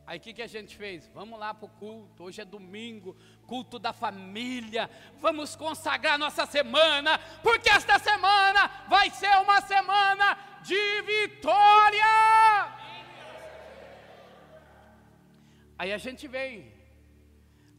Aí 0.06 0.18
o 0.18 0.22
que, 0.22 0.34
que 0.34 0.42
a 0.42 0.48
gente 0.48 0.76
fez? 0.76 1.10
Vamos 1.14 1.40
lá 1.40 1.54
para 1.54 1.66
o 1.66 1.70
culto, 1.70 2.26
hoje 2.26 2.42
é 2.42 2.46
domingo, 2.46 3.16
culto 3.48 3.80
da 3.80 3.94
família. 3.94 4.90
Vamos 5.20 5.56
consagrar 5.56 6.20
nossa 6.20 6.46
semana, 6.46 7.18
porque 7.42 7.70
esta 7.70 7.98
semana 7.98 8.86
vai 8.90 9.10
ser 9.10 9.34
uma 9.40 9.62
semana 9.62 10.38
de 10.62 11.02
vitória. 11.04 12.04
Aí 15.78 15.92
a 15.92 15.98
gente 15.98 16.28
vem, 16.28 16.72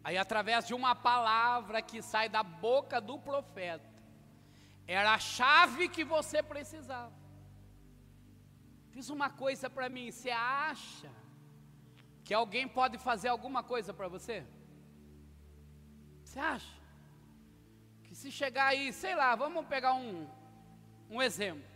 aí 0.05 0.17
através 0.17 0.67
de 0.67 0.75
uma 0.75 0.95
palavra 0.95 1.83
que 1.83 2.01
sai 2.03 2.29
da 2.29 2.43
boca 2.43 3.01
do 3.01 3.19
profeta, 3.19 3.91
era 4.87 5.15
a 5.15 5.19
chave 5.19 5.89
que 5.89 6.05
você 6.05 6.43
precisava. 6.43 7.13
Diz 8.93 9.09
uma 9.09 9.31
coisa 9.31 9.69
para 9.69 9.89
mim, 9.89 10.11
você 10.11 10.31
acha? 10.31 11.11
que 12.25 12.33
alguém 12.33 12.67
pode 12.67 12.97
fazer 12.97 13.29
alguma 13.29 13.63
coisa 13.63 13.93
para 13.93 14.09
você? 14.09 14.45
Você 16.25 16.39
acha? 16.39 16.75
Que 18.05 18.15
se 18.15 18.33
chegar 18.33 18.69
aí, 18.69 18.93
sei 18.93 19.15
lá, 19.15 19.37
vamos 19.37 19.67
pegar 19.67 19.93
um, 19.93 20.27
um 21.11 21.21
exemplo. 21.21 21.69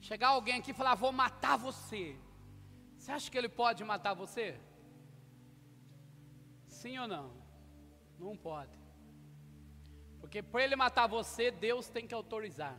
Chegar 0.00 0.28
alguém 0.28 0.58
aqui 0.58 0.72
e 0.72 0.74
falar, 0.74 0.96
vou 0.96 1.12
matar 1.12 1.56
você. 1.56 2.16
Você 2.98 3.12
acha 3.12 3.30
que 3.30 3.38
ele 3.38 3.48
pode 3.48 3.84
matar 3.84 4.12
você? 4.12 4.60
Sim 6.66 6.98
ou 6.98 7.06
não? 7.06 7.39
Não 8.20 8.36
pode. 8.36 8.78
Porque 10.20 10.42
para 10.42 10.62
ele 10.64 10.76
matar 10.76 11.06
você, 11.06 11.50
Deus 11.50 11.88
tem 11.88 12.06
que 12.06 12.14
autorizar. 12.14 12.76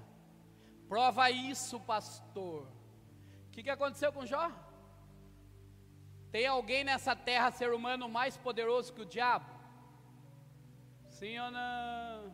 Prova 0.88 1.32
isso, 1.32 1.80
pastor. 1.80 2.68
O 3.48 3.52
que, 3.52 3.64
que 3.64 3.70
aconteceu 3.70 4.12
com 4.14 4.26
Jó? 4.26 4.52
Tem 6.32 6.46
alguém 6.46 6.84
nessa 6.84 7.14
terra, 7.16 7.52
ser 7.52 7.74
humano, 7.74 8.08
mais 8.08 8.38
poderoso 8.38 8.94
que 8.94 9.02
o 9.02 9.06
diabo? 9.06 9.50
Sim 11.10 11.38
ou 11.40 11.52
não? 11.52 12.28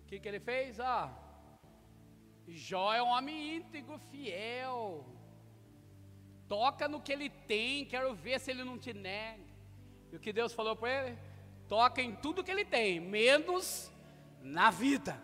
O 0.00 0.06
que, 0.06 0.18
que 0.18 0.28
ele 0.28 0.40
fez? 0.40 0.80
Ó, 0.80 1.10
Jó 2.48 2.92
é 2.92 3.02
um 3.02 3.08
homem 3.08 3.56
íntegro, 3.56 3.98
fiel. 4.10 5.06
Toca 6.48 6.88
no 6.88 7.00
que 7.00 7.12
ele 7.12 7.30
tem, 7.30 7.84
quero 7.84 8.14
ver 8.14 8.40
se 8.40 8.50
ele 8.50 8.64
não 8.64 8.78
te 8.78 8.92
nega. 8.92 9.43
E 10.14 10.16
o 10.16 10.20
que 10.20 10.32
Deus 10.32 10.52
falou 10.52 10.76
para 10.76 11.08
ele? 11.08 11.18
Toca 11.68 12.00
em 12.00 12.14
tudo 12.14 12.44
que 12.44 12.50
ele 12.52 12.64
tem, 12.64 13.00
menos 13.00 13.90
na 14.40 14.70
vida. 14.70 15.20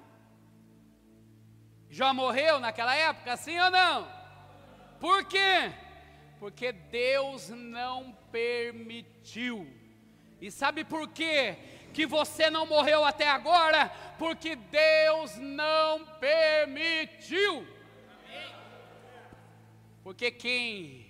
Jó 1.88 2.12
morreu 2.12 2.58
naquela 2.58 2.96
época, 2.96 3.36
sim 3.36 3.56
ou 3.60 3.70
não? 3.70 4.08
Por 4.98 5.24
quê? 5.26 5.72
Porque 6.40 6.72
Deus 6.72 7.50
não 7.50 8.18
permitiu. 8.32 9.64
E 10.40 10.50
sabe 10.50 10.82
por 10.84 11.08
quê? 11.10 11.56
Que 11.94 12.04
você 12.04 12.50
não 12.50 12.66
morreu 12.66 13.04
até 13.04 13.28
agora? 13.28 13.90
Porque 14.18 14.56
Deus 14.56 15.36
não 15.36 16.04
permitiu. 16.18 17.64
Porque 20.02 20.32
quem 20.32 21.09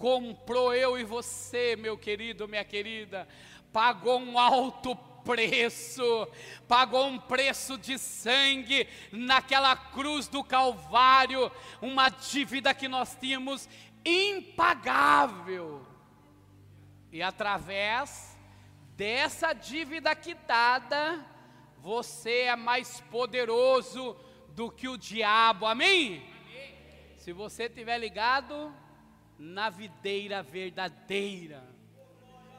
comprou 0.00 0.74
eu 0.74 0.98
e 0.98 1.04
você, 1.04 1.76
meu 1.76 1.96
querido, 1.96 2.48
minha 2.48 2.64
querida, 2.64 3.28
pagou 3.70 4.18
um 4.18 4.38
alto 4.38 4.96
preço, 4.96 6.26
pagou 6.66 7.06
um 7.06 7.18
preço 7.18 7.76
de 7.76 7.98
sangue 7.98 8.88
naquela 9.12 9.76
cruz 9.76 10.26
do 10.26 10.42
Calvário, 10.42 11.52
uma 11.82 12.08
dívida 12.08 12.72
que 12.72 12.88
nós 12.88 13.14
tínhamos 13.20 13.68
impagável. 14.02 15.86
E 17.12 17.20
através 17.20 18.38
dessa 18.96 19.52
dívida 19.52 20.16
quitada, 20.16 21.22
você 21.76 22.44
é 22.44 22.56
mais 22.56 23.02
poderoso 23.02 24.16
do 24.48 24.70
que 24.70 24.88
o 24.88 24.96
diabo, 24.96 25.66
amém? 25.66 26.26
amém. 26.48 26.74
Se 27.18 27.34
você 27.34 27.64
estiver 27.64 27.98
ligado 27.98 28.74
na 29.40 29.70
videira 29.70 30.42
verdadeira, 30.42 31.64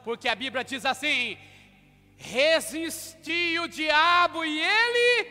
porque 0.02 0.28
a 0.28 0.34
Bíblia 0.34 0.64
diz 0.64 0.84
assim: 0.84 1.38
resistir 2.16 3.60
o 3.60 3.68
diabo 3.68 4.44
e 4.44 4.60
ele 4.60 5.30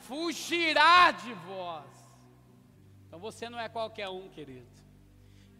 fugirá 0.00 1.10
de 1.10 1.34
vós. 1.34 1.84
Então 3.06 3.18
você 3.18 3.50
não 3.50 3.60
é 3.60 3.68
qualquer 3.68 4.08
um, 4.08 4.30
querido. 4.30 4.66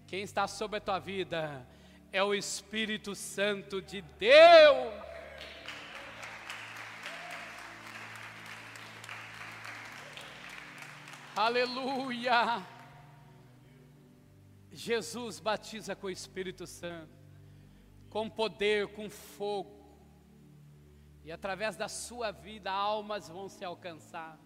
Quem 0.07 0.23
está 0.23 0.49
sobre 0.49 0.79
a 0.79 0.81
tua 0.81 0.99
vida 0.99 1.67
é 2.11 2.23
o 2.23 2.35
Espírito 2.35 3.15
Santo 3.15 3.83
de 3.83 4.01
Deus. 4.01 4.95
Aleluia! 11.37 12.74
Jesus 14.75 15.39
batiza 15.39 15.95
com 15.95 16.09
o 16.09 16.11
Espírito 16.11 16.67
Santo, 16.67 17.17
com 18.11 18.29
poder, 18.29 18.89
com 18.89 19.09
fogo, 19.09 19.85
e 21.25 21.31
através 21.31 21.77
da 21.77 21.89
sua 21.89 22.33
vida 22.33 22.73
almas 22.73 23.29
vão 23.29 23.49
ser 23.49 23.67
alcançadas. 23.67 24.41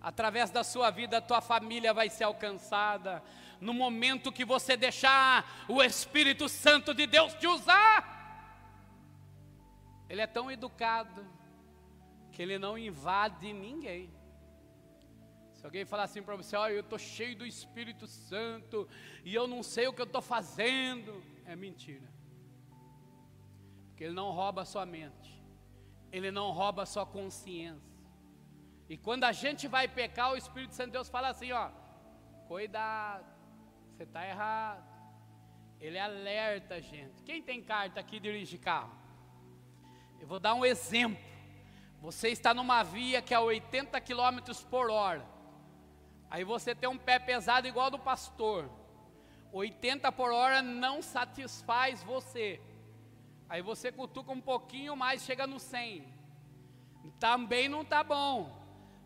Através 0.00 0.50
da 0.50 0.64
sua 0.64 0.90
vida, 0.90 1.20
tua 1.20 1.40
família 1.40 1.92
vai 1.92 2.08
ser 2.08 2.24
alcançada. 2.24 3.22
No 3.60 3.74
momento 3.74 4.32
que 4.32 4.44
você 4.44 4.76
deixar 4.76 5.64
o 5.68 5.82
Espírito 5.82 6.48
Santo 6.48 6.92
de 6.94 7.06
Deus 7.06 7.34
te 7.34 7.46
usar, 7.46 8.08
Ele 10.08 10.22
é 10.22 10.26
tão 10.26 10.50
educado 10.50 11.24
que 12.32 12.42
Ele 12.42 12.58
não 12.58 12.76
invade 12.76 13.52
ninguém. 13.52 14.10
Se 15.62 15.66
alguém 15.66 15.84
falar 15.84 16.02
assim 16.02 16.20
para 16.20 16.34
você, 16.34 16.56
olha, 16.56 16.72
eu 16.72 16.80
estou 16.80 16.98
cheio 16.98 17.36
do 17.36 17.46
Espírito 17.46 18.04
Santo 18.04 18.88
e 19.24 19.32
eu 19.32 19.46
não 19.46 19.62
sei 19.62 19.86
o 19.86 19.92
que 19.92 20.00
eu 20.00 20.06
estou 20.06 20.20
fazendo, 20.20 21.22
é 21.46 21.54
mentira. 21.54 22.12
Porque 23.86 24.02
Ele 24.02 24.12
não 24.12 24.32
rouba 24.32 24.62
a 24.62 24.64
sua 24.64 24.84
mente, 24.84 25.40
Ele 26.10 26.32
não 26.32 26.50
rouba 26.50 26.82
a 26.82 26.86
sua 26.86 27.06
consciência. 27.06 28.02
E 28.88 28.96
quando 28.96 29.22
a 29.22 29.30
gente 29.30 29.68
vai 29.68 29.86
pecar, 29.86 30.32
o 30.32 30.36
Espírito 30.36 30.74
Santo 30.74 30.88
de 30.88 30.94
Deus 30.94 31.08
fala 31.08 31.28
assim: 31.28 31.52
ó, 31.52 31.70
cuidado, 32.48 33.32
você 33.92 34.02
está 34.02 34.26
errado. 34.26 34.84
Ele 35.80 35.96
alerta 35.96 36.74
a 36.74 36.80
gente. 36.80 37.22
Quem 37.22 37.40
tem 37.40 37.62
carta 37.62 38.00
aqui 38.00 38.18
dirige 38.18 38.58
carro? 38.58 38.90
Eu 40.18 40.26
vou 40.26 40.40
dar 40.40 40.54
um 40.54 40.64
exemplo. 40.64 41.22
Você 42.00 42.30
está 42.30 42.52
numa 42.52 42.82
via 42.82 43.22
que 43.22 43.32
é 43.32 43.38
80 43.38 44.00
km 44.00 44.40
por 44.68 44.90
hora. 44.90 45.30
Aí 46.32 46.44
você 46.44 46.74
tem 46.74 46.88
um 46.88 46.96
pé 46.96 47.18
pesado 47.18 47.68
igual 47.68 47.90
do 47.90 47.98
pastor. 47.98 48.70
80 49.52 50.10
por 50.12 50.32
hora 50.32 50.62
não 50.62 51.02
satisfaz 51.02 52.02
você. 52.02 52.58
Aí 53.50 53.60
você 53.60 53.92
cutuca 53.92 54.32
um 54.32 54.40
pouquinho 54.40 54.96
mais, 54.96 55.24
chega 55.24 55.46
no 55.46 55.60
100. 55.60 56.10
Também 57.20 57.68
não 57.68 57.82
está 57.82 58.02
bom. 58.02 58.50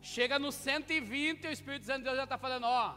Chega 0.01 0.39
no 0.39 0.53
120 0.53 1.43
e 1.43 1.49
o 1.49 1.51
Espírito 1.51 1.87
Santo 1.87 1.99
de 1.99 2.05
Deus 2.05 2.17
já 2.17 2.23
está 2.23 2.39
falando: 2.39 2.63
ó, 2.63 2.95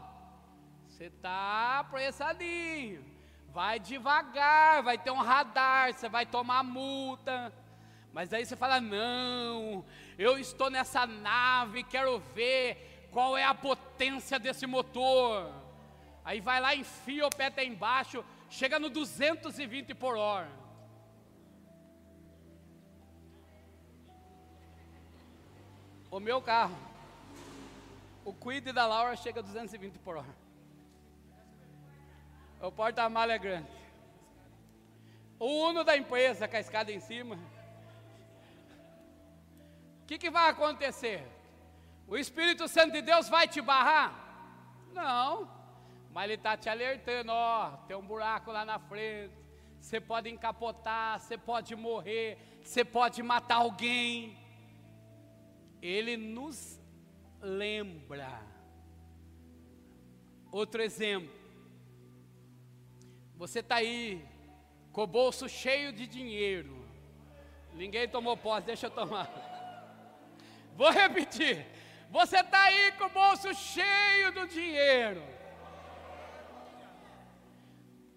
você 0.86 1.06
está 1.06 1.80
apressadinho. 1.80 3.04
Vai 3.48 3.80
devagar, 3.80 4.80
vai 4.84 4.96
ter 4.96 5.10
um 5.10 5.16
radar, 5.16 5.92
você 5.92 6.08
vai 6.08 6.24
tomar 6.24 6.62
multa. 6.62 7.52
Mas 8.12 8.32
aí 8.32 8.46
você 8.46 8.54
fala: 8.54 8.80
não, 8.80 9.84
eu 10.16 10.38
estou 10.38 10.70
nessa 10.70 11.04
nave, 11.04 11.82
quero 11.82 12.20
ver 12.32 12.89
qual 13.10 13.36
é 13.36 13.44
a 13.44 13.54
potência 13.54 14.38
desse 14.38 14.66
motor. 14.66 15.52
Aí 16.24 16.40
vai 16.40 16.60
lá, 16.60 16.74
enfia 16.74 17.26
o 17.26 17.30
pé 17.30 17.46
até 17.46 17.64
embaixo, 17.64 18.24
chega 18.48 18.78
no 18.78 18.88
220 18.88 19.94
por 19.94 20.16
hora. 20.16 20.50
O 26.10 26.18
meu 26.18 26.42
carro, 26.42 26.76
o 28.24 28.32
Quid 28.32 28.72
da 28.72 28.86
Laura 28.86 29.16
chega 29.16 29.40
a 29.40 29.42
220 29.42 29.98
por 29.98 30.16
hora. 30.16 30.40
O 32.60 32.70
porta-malha 32.70 33.32
é 33.32 33.38
grande. 33.38 33.70
O 35.38 35.46
Uno 35.68 35.82
da 35.82 35.96
empresa 35.96 36.46
com 36.46 36.56
a 36.56 36.60
escada 36.60 36.92
em 36.92 37.00
cima. 37.00 37.38
O 40.02 40.06
que, 40.06 40.18
que 40.18 40.28
vai 40.28 40.50
acontecer? 40.50 41.26
O 42.10 42.16
Espírito 42.18 42.66
Santo 42.66 42.90
de 42.90 43.02
Deus 43.02 43.28
vai 43.28 43.46
te 43.46 43.60
barrar? 43.60 44.08
Não, 44.92 45.48
mas 46.10 46.24
ele 46.24 46.34
está 46.34 46.56
te 46.56 46.68
alertando: 46.68 47.30
ó, 47.30 47.76
tem 47.86 47.96
um 47.96 48.04
buraco 48.04 48.50
lá 48.50 48.64
na 48.64 48.80
frente, 48.80 49.32
você 49.78 50.00
pode 50.00 50.28
encapotar, 50.28 51.20
você 51.20 51.38
pode 51.38 51.76
morrer, 51.76 52.36
você 52.64 52.84
pode 52.84 53.22
matar 53.22 53.58
alguém. 53.58 54.36
Ele 55.80 56.16
nos 56.16 56.80
lembra. 57.40 58.42
Outro 60.50 60.82
exemplo, 60.82 61.32
você 63.36 63.60
está 63.60 63.76
aí 63.76 64.26
com 64.90 65.04
o 65.04 65.06
bolso 65.06 65.48
cheio 65.48 65.92
de 65.92 66.08
dinheiro, 66.08 66.84
ninguém 67.72 68.08
tomou 68.08 68.36
posse, 68.36 68.66
deixa 68.66 68.88
eu 68.88 68.90
tomar. 68.90 69.30
Vou 70.74 70.90
repetir. 70.90 71.64
Você 72.16 72.38
está 72.40 72.60
aí 72.64 72.90
com 72.98 73.04
o 73.04 73.16
bolso 73.20 73.54
cheio 73.54 74.32
do 74.32 74.44
dinheiro. 74.46 75.22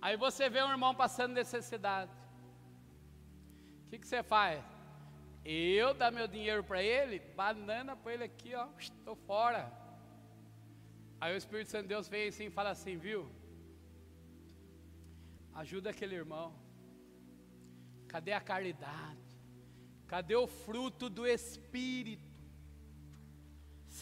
Aí 0.02 0.18
você 0.18 0.50
vê 0.50 0.62
um 0.64 0.72
irmão 0.72 0.94
passando 0.96 1.34
necessidade. 1.42 2.12
O 3.86 3.90
que, 3.90 4.00
que 4.00 4.08
você 4.08 4.24
faz? 4.24 4.64
Eu 5.46 5.94
dar 5.94 6.12
meu 6.12 6.28
dinheiro 6.28 6.64
para 6.64 6.82
ele, 6.82 7.20
banana 7.20 7.96
para 7.96 8.14
ele 8.14 8.24
aqui, 8.24 8.56
ó, 8.56 8.68
estou 8.80 9.16
fora. 9.16 9.72
Aí 11.22 11.34
o 11.34 11.38
Espírito 11.38 11.70
Santo 11.70 11.84
de 11.84 11.90
Deus 11.90 12.10
vem 12.10 12.28
assim 12.28 12.46
e 12.48 12.58
fala 12.58 12.72
assim, 12.72 12.98
viu? 12.98 13.30
Ajuda 15.54 15.92
aquele 15.92 16.16
irmão. 16.16 16.56
Cadê 18.08 18.34
a 18.34 18.42
caridade? 18.42 19.22
Cadê 20.08 20.36
o 20.36 20.48
fruto 20.48 21.10
do 21.10 21.28
Espírito? 21.28 22.33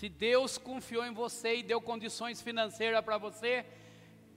Se 0.02 0.10
Deus 0.10 0.58
confiou 0.58 1.06
em 1.06 1.14
você 1.14 1.58
e 1.58 1.62
deu 1.72 1.80
condições 1.80 2.42
financeiras 2.42 3.06
para 3.06 3.20
você, 3.20 3.64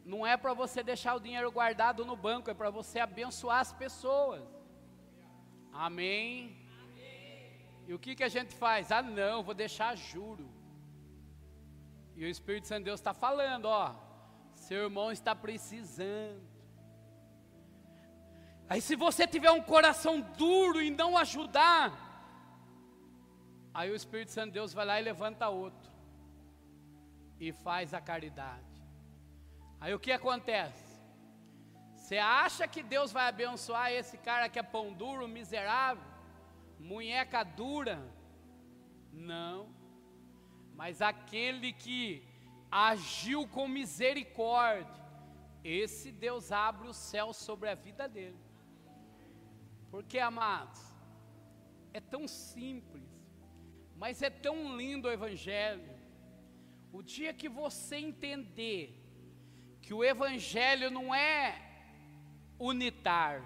não 0.04 0.26
é 0.26 0.36
para 0.36 0.52
você 0.52 0.82
deixar 0.82 1.14
o 1.14 1.20
dinheiro 1.26 1.50
guardado 1.50 2.04
no 2.04 2.14
banco, 2.14 2.50
é 2.50 2.54
para 2.60 2.68
você 2.68 2.98
abençoar 2.98 3.60
as 3.60 3.72
pessoas. 3.72 4.42
Amém? 5.72 6.54
E 7.88 7.94
o 7.94 7.98
que, 7.98 8.14
que 8.14 8.22
a 8.22 8.28
gente 8.28 8.54
faz? 8.54 8.92
Ah, 8.92 9.00
não, 9.00 9.42
vou 9.42 9.54
deixar 9.54 9.96
juro. 9.96 10.46
E 12.14 12.26
o 12.26 12.28
Espírito 12.28 12.66
Santo 12.66 12.80
de 12.80 12.90
Deus 12.90 13.00
está 13.00 13.14
falando, 13.14 13.64
ó, 13.64 13.94
seu 14.54 14.82
irmão 14.82 15.10
está 15.10 15.34
precisando. 15.34 16.46
Aí 18.68 18.82
se 18.82 18.94
você 18.94 19.26
tiver 19.26 19.50
um 19.50 19.62
coração 19.62 20.20
duro 20.20 20.82
e 20.82 20.90
não 20.90 21.16
ajudar, 21.16 22.03
Aí 23.74 23.90
o 23.90 23.96
Espírito 23.96 24.30
Santo 24.30 24.46
de 24.46 24.52
Deus 24.52 24.72
vai 24.72 24.86
lá 24.86 25.00
e 25.00 25.04
levanta 25.04 25.48
outro. 25.48 25.90
E 27.40 27.52
faz 27.52 27.92
a 27.92 28.00
caridade. 28.00 28.74
Aí 29.80 29.92
o 29.92 29.98
que 29.98 30.12
acontece? 30.12 30.94
Você 31.96 32.16
acha 32.16 32.68
que 32.68 32.82
Deus 32.82 33.10
vai 33.10 33.26
abençoar 33.28 33.90
esse 33.90 34.16
cara 34.18 34.48
que 34.48 34.58
é 34.58 34.62
pão 34.62 34.92
duro, 34.92 35.26
miserável, 35.26 36.04
munheca 36.78 37.42
dura? 37.42 37.98
Não. 39.12 39.74
Mas 40.74 41.02
aquele 41.02 41.72
que 41.72 42.28
agiu 42.70 43.48
com 43.48 43.66
misericórdia, 43.66 45.02
esse 45.64 46.12
Deus 46.12 46.52
abre 46.52 46.86
o 46.88 46.92
céu 46.92 47.32
sobre 47.32 47.70
a 47.70 47.74
vida 47.74 48.08
dele. 48.08 48.38
Porque, 49.90 50.18
amados, 50.18 50.82
é 51.92 52.00
tão 52.00 52.26
simples. 52.28 53.13
Mas 53.96 54.22
é 54.22 54.30
tão 54.30 54.76
lindo 54.76 55.08
o 55.08 55.12
Evangelho. 55.12 55.88
O 56.92 57.02
dia 57.02 57.32
que 57.32 57.48
você 57.48 57.96
entender 57.96 59.00
que 59.82 59.92
o 59.92 60.04
Evangelho 60.04 60.90
não 60.90 61.14
é 61.14 61.60
unitário, 62.58 63.44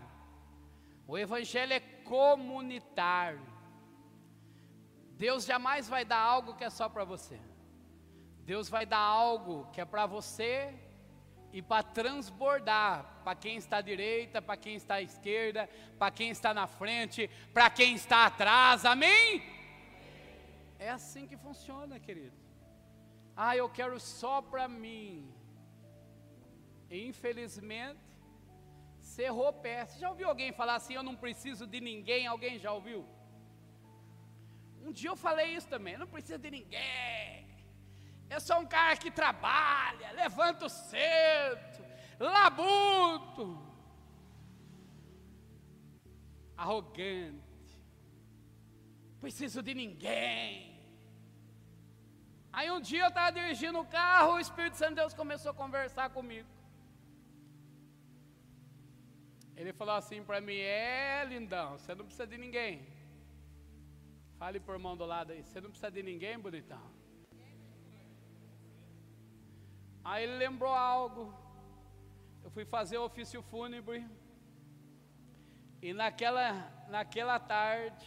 o 1.07 1.17
Evangelho 1.17 1.73
é 1.73 1.81
comunitário. 1.81 3.41
Deus 5.13 5.45
jamais 5.45 5.89
vai 5.89 6.05
dar 6.05 6.19
algo 6.19 6.55
que 6.55 6.65
é 6.65 6.71
só 6.71 6.89
para 6.89 7.05
você. 7.05 7.41
Deus 8.45 8.69
vai 8.69 8.87
dar 8.87 8.99
algo 8.99 9.67
que 9.73 9.81
é 9.81 9.85
para 9.85 10.07
você 10.07 10.73
e 11.53 11.61
para 11.61 11.83
transbordar 11.83 13.21
para 13.25 13.35
quem 13.35 13.57
está 13.57 13.79
à 13.79 13.81
direita, 13.81 14.41
para 14.41 14.57
quem 14.57 14.75
está 14.75 14.95
à 14.95 15.03
esquerda, 15.03 15.69
para 15.99 16.11
quem 16.11 16.31
está 16.31 16.55
na 16.55 16.67
frente, 16.67 17.29
para 17.53 17.69
quem 17.69 17.95
está 17.95 18.27
atrás. 18.27 18.85
Amém? 18.85 19.58
É 20.79 20.89
assim 20.91 21.27
que 21.27 21.37
funciona, 21.37 21.99
querido. 21.99 22.37
Ah, 23.37 23.57
eu 23.57 23.69
quero 23.69 23.99
só 23.99 24.41
para 24.43 24.67
mim. 24.69 25.33
Infelizmente, 26.91 28.01
cerrou 29.01 29.53
pé. 29.53 29.85
Você 29.85 29.99
já 29.99 30.09
ouviu 30.11 30.29
alguém 30.29 30.53
falar 30.53 30.77
assim: 30.77 30.95
Eu 30.95 31.03
não 31.03 31.17
preciso 31.17 31.67
de 31.67 31.81
ninguém? 31.81 32.27
Alguém 32.27 32.59
já 32.59 32.73
ouviu? 32.73 33.05
Um 34.85 34.93
dia 34.93 35.11
eu 35.11 35.17
falei 35.17 35.49
isso 35.57 35.69
também: 35.69 35.95
Eu 35.95 36.01
não 36.01 36.07
preciso 36.07 36.39
de 36.39 36.51
ninguém. 36.51 37.47
Eu 38.31 38.41
sou 38.41 38.59
um 38.59 38.67
cara 38.67 38.97
que 38.97 39.11
trabalha, 39.11 40.13
levanto 40.13 40.69
cedo, 40.69 41.83
labuto, 42.19 43.47
arrogante, 46.57 47.48
preciso 49.21 49.63
de 49.63 49.75
ninguém. 49.75 50.79
Aí 52.53 52.71
um 52.71 52.81
dia 52.81 53.05
eu 53.05 53.09
estava 53.09 53.31
dirigindo 53.33 53.79
o 53.81 53.87
carro, 53.87 54.35
o 54.35 54.41
Espírito 54.41 54.77
Santo 54.77 54.91
de 54.91 55.01
Deus 55.03 55.15
começou 55.15 55.51
a 55.51 55.55
conversar 55.55 56.11
comigo. 56.11 56.49
Ele 59.57 59.73
falou 59.73 59.95
assim 59.95 60.23
para 60.23 60.41
mim: 60.41 60.57
É, 60.57 61.25
lindão, 61.25 61.79
você 61.79 61.95
não 61.95 62.05
precisa 62.05 62.27
de 62.27 62.39
ninguém. 62.39 62.87
Fale 64.39 64.61
por 64.61 64.79
mão 64.79 64.97
do 64.97 65.05
lado 65.05 65.33
aí, 65.33 65.43
você 65.43 65.61
não 65.61 65.71
precisa 65.71 65.91
de 65.91 66.03
ninguém, 66.03 66.39
bonitão. 66.39 66.83
Aí 70.05 70.25
ele 70.25 70.37
lembrou 70.37 70.73
algo. 70.73 71.35
Eu 72.43 72.51
fui 72.51 72.65
fazer 72.65 72.99
o 72.99 73.05
ofício 73.05 73.43
fúnebre. 73.43 74.07
E 75.83 75.93
naquela, 75.93 76.49
naquela 76.89 77.39
tarde, 77.39 78.07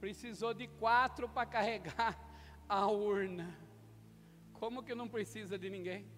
precisou 0.00 0.52
de 0.54 0.66
quatro 0.66 1.28
para 1.28 1.46
carregar 1.46 2.18
a 2.68 2.86
urna. 2.86 3.48
Como 4.52 4.82
que 4.82 4.94
não 4.94 5.08
precisa 5.08 5.58
de 5.58 5.68
ninguém? 5.68 6.10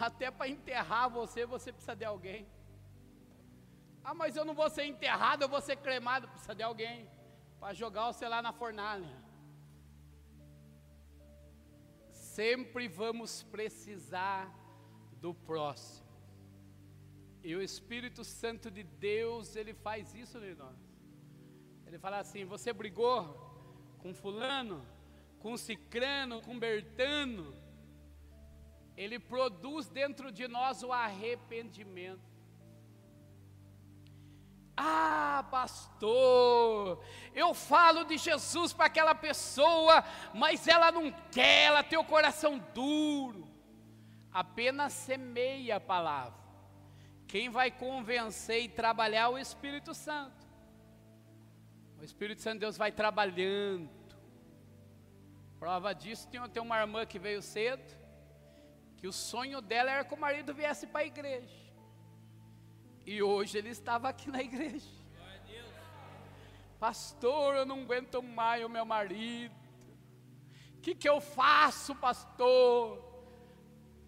Até 0.00 0.30
para 0.30 0.48
enterrar 0.48 1.08
você, 1.08 1.44
você 1.44 1.72
precisa 1.72 1.94
de 1.94 2.04
alguém. 2.04 2.46
Ah, 4.04 4.14
mas 4.14 4.36
eu 4.36 4.44
não 4.44 4.54
vou 4.54 4.68
ser 4.68 4.84
enterrado, 4.84 5.42
eu 5.42 5.48
vou 5.48 5.60
ser 5.60 5.76
cremado. 5.76 6.28
Precisa 6.28 6.54
de 6.54 6.62
alguém 6.62 7.08
para 7.60 7.74
jogar 7.74 8.06
você 8.10 8.26
lá 8.26 8.40
na 8.42 8.52
fornalha. 8.52 9.16
Sempre 12.10 12.88
vamos 12.88 13.42
precisar 13.42 14.52
do 15.20 15.32
próximo. 15.32 16.10
E 17.44 17.54
o 17.54 17.62
Espírito 17.62 18.24
Santo 18.24 18.70
de 18.70 18.82
Deus, 18.82 19.56
ele 19.56 19.74
faz 19.74 20.14
isso 20.14 20.38
em 20.38 20.54
nós. 20.54 20.91
Ele 21.92 21.98
fala 21.98 22.20
assim: 22.20 22.46
você 22.46 22.72
brigou 22.72 23.20
com 23.98 24.14
fulano, 24.14 24.82
com 25.40 25.58
cicrano, 25.58 26.40
com 26.40 26.58
bertano. 26.58 27.54
Ele 28.96 29.18
produz 29.18 29.90
dentro 29.90 30.32
de 30.32 30.48
nós 30.48 30.82
o 30.82 30.90
arrependimento. 30.90 32.32
Ah, 34.74 35.46
pastor, 35.50 37.04
eu 37.34 37.52
falo 37.52 38.04
de 38.04 38.16
Jesus 38.16 38.72
para 38.72 38.86
aquela 38.86 39.14
pessoa, 39.14 40.02
mas 40.32 40.66
ela 40.66 40.90
não 40.90 41.12
quer, 41.30 41.64
ela 41.64 41.82
tem 41.82 41.98
o 41.98 42.04
coração 42.04 42.58
duro. 42.72 43.46
Apenas 44.32 44.94
semeia 44.94 45.76
a 45.76 45.80
palavra. 45.80 46.40
Quem 47.28 47.50
vai 47.50 47.70
convencer 47.70 48.62
e 48.62 48.68
trabalhar 48.68 49.24
é 49.24 49.28
o 49.28 49.36
Espírito 49.36 49.92
Santo. 49.92 50.41
O 52.02 52.04
Espírito 52.04 52.42
Santo 52.42 52.54
de 52.54 52.60
Deus 52.60 52.76
vai 52.76 52.90
trabalhando. 52.90 53.88
Prova 55.60 55.94
disso, 55.94 56.28
tem, 56.28 56.60
uma 56.60 56.80
irmã 56.80 57.06
que 57.06 57.16
veio 57.16 57.40
cedo, 57.40 57.96
que 58.96 59.06
o 59.06 59.12
sonho 59.12 59.60
dela 59.60 59.88
era 59.88 60.04
que 60.04 60.12
o 60.12 60.18
marido 60.18 60.52
viesse 60.52 60.84
para 60.84 61.02
a 61.02 61.06
igreja. 61.06 61.62
E 63.06 63.22
hoje 63.22 63.56
ele 63.56 63.68
estava 63.68 64.08
aqui 64.08 64.32
na 64.32 64.42
igreja. 64.42 64.90
Pastor, 66.80 67.54
eu 67.54 67.64
não 67.64 67.82
aguento 67.82 68.20
mais 68.20 68.64
o 68.64 68.68
meu 68.68 68.84
marido. 68.84 69.54
O 70.78 70.80
que, 70.80 70.96
que 70.96 71.08
eu 71.08 71.20
faço, 71.20 71.94
pastor? 71.94 72.98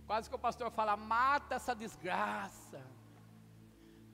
Quase 0.04 0.28
que 0.28 0.35
o 0.35 0.46
pastor 0.46 0.68
fala: 0.72 0.96
mata 0.96 1.54
essa 1.54 1.76
desgraça. 1.76 2.85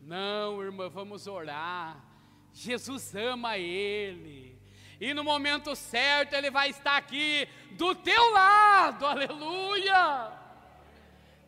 Não, 0.02 0.62
irmã, 0.62 0.90
vamos 0.90 1.26
orar. 1.26 2.09
Jesus 2.52 3.14
ama 3.14 3.56
ele. 3.56 4.58
E 5.00 5.14
no 5.14 5.24
momento 5.24 5.74
certo 5.74 6.34
ele 6.34 6.50
vai 6.50 6.70
estar 6.70 6.96
aqui 6.96 7.48
do 7.72 7.94
teu 7.94 8.32
lado. 8.32 9.06
Aleluia! 9.06 10.32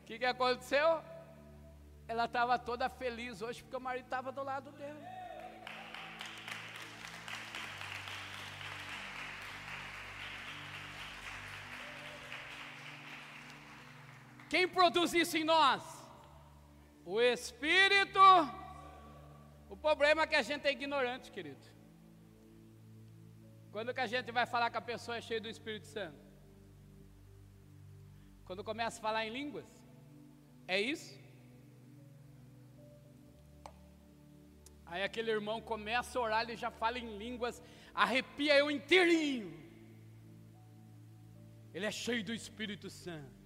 O 0.00 0.04
que, 0.04 0.18
que 0.18 0.24
aconteceu? 0.24 1.02
Ela 2.08 2.24
estava 2.24 2.58
toda 2.58 2.88
feliz 2.88 3.42
hoje 3.42 3.62
porque 3.62 3.76
o 3.76 3.80
marido 3.80 4.04
estava 4.04 4.32
do 4.32 4.42
lado 4.42 4.70
dela. 4.72 5.00
Quem 14.48 14.68
produz 14.68 15.14
isso 15.14 15.38
em 15.38 15.44
nós? 15.44 15.82
O 17.06 17.18
Espírito. 17.20 18.20
Problema 19.86 20.22
é 20.22 20.26
que 20.30 20.38
a 20.40 20.46
gente 20.48 20.64
é 20.66 20.72
ignorante, 20.78 21.30
querido. 21.36 21.64
Quando 23.72 23.94
que 23.96 24.04
a 24.06 24.10
gente 24.14 24.30
vai 24.38 24.46
falar 24.52 24.70
que 24.70 24.80
a 24.80 24.88
pessoa 24.92 25.16
é 25.16 25.20
cheia 25.28 25.40
do 25.40 25.48
Espírito 25.54 25.86
Santo? 25.86 26.22
Quando 28.46 28.62
começa 28.70 28.98
a 28.98 29.04
falar 29.06 29.26
em 29.26 29.32
línguas? 29.38 29.68
É 30.68 30.78
isso? 30.80 31.10
Aí 34.86 35.02
aquele 35.02 35.30
irmão 35.38 35.58
começa 35.72 36.18
a 36.18 36.22
orar, 36.22 36.42
ele 36.42 36.56
já 36.64 36.70
fala 36.70 36.98
em 36.98 37.16
línguas, 37.16 37.62
arrepia 38.04 38.56
eu 38.58 38.70
inteirinho. 38.70 39.50
Ele 41.74 41.86
é 41.86 41.90
cheio 41.90 42.22
do 42.22 42.34
Espírito 42.34 42.88
Santo. 42.90 43.40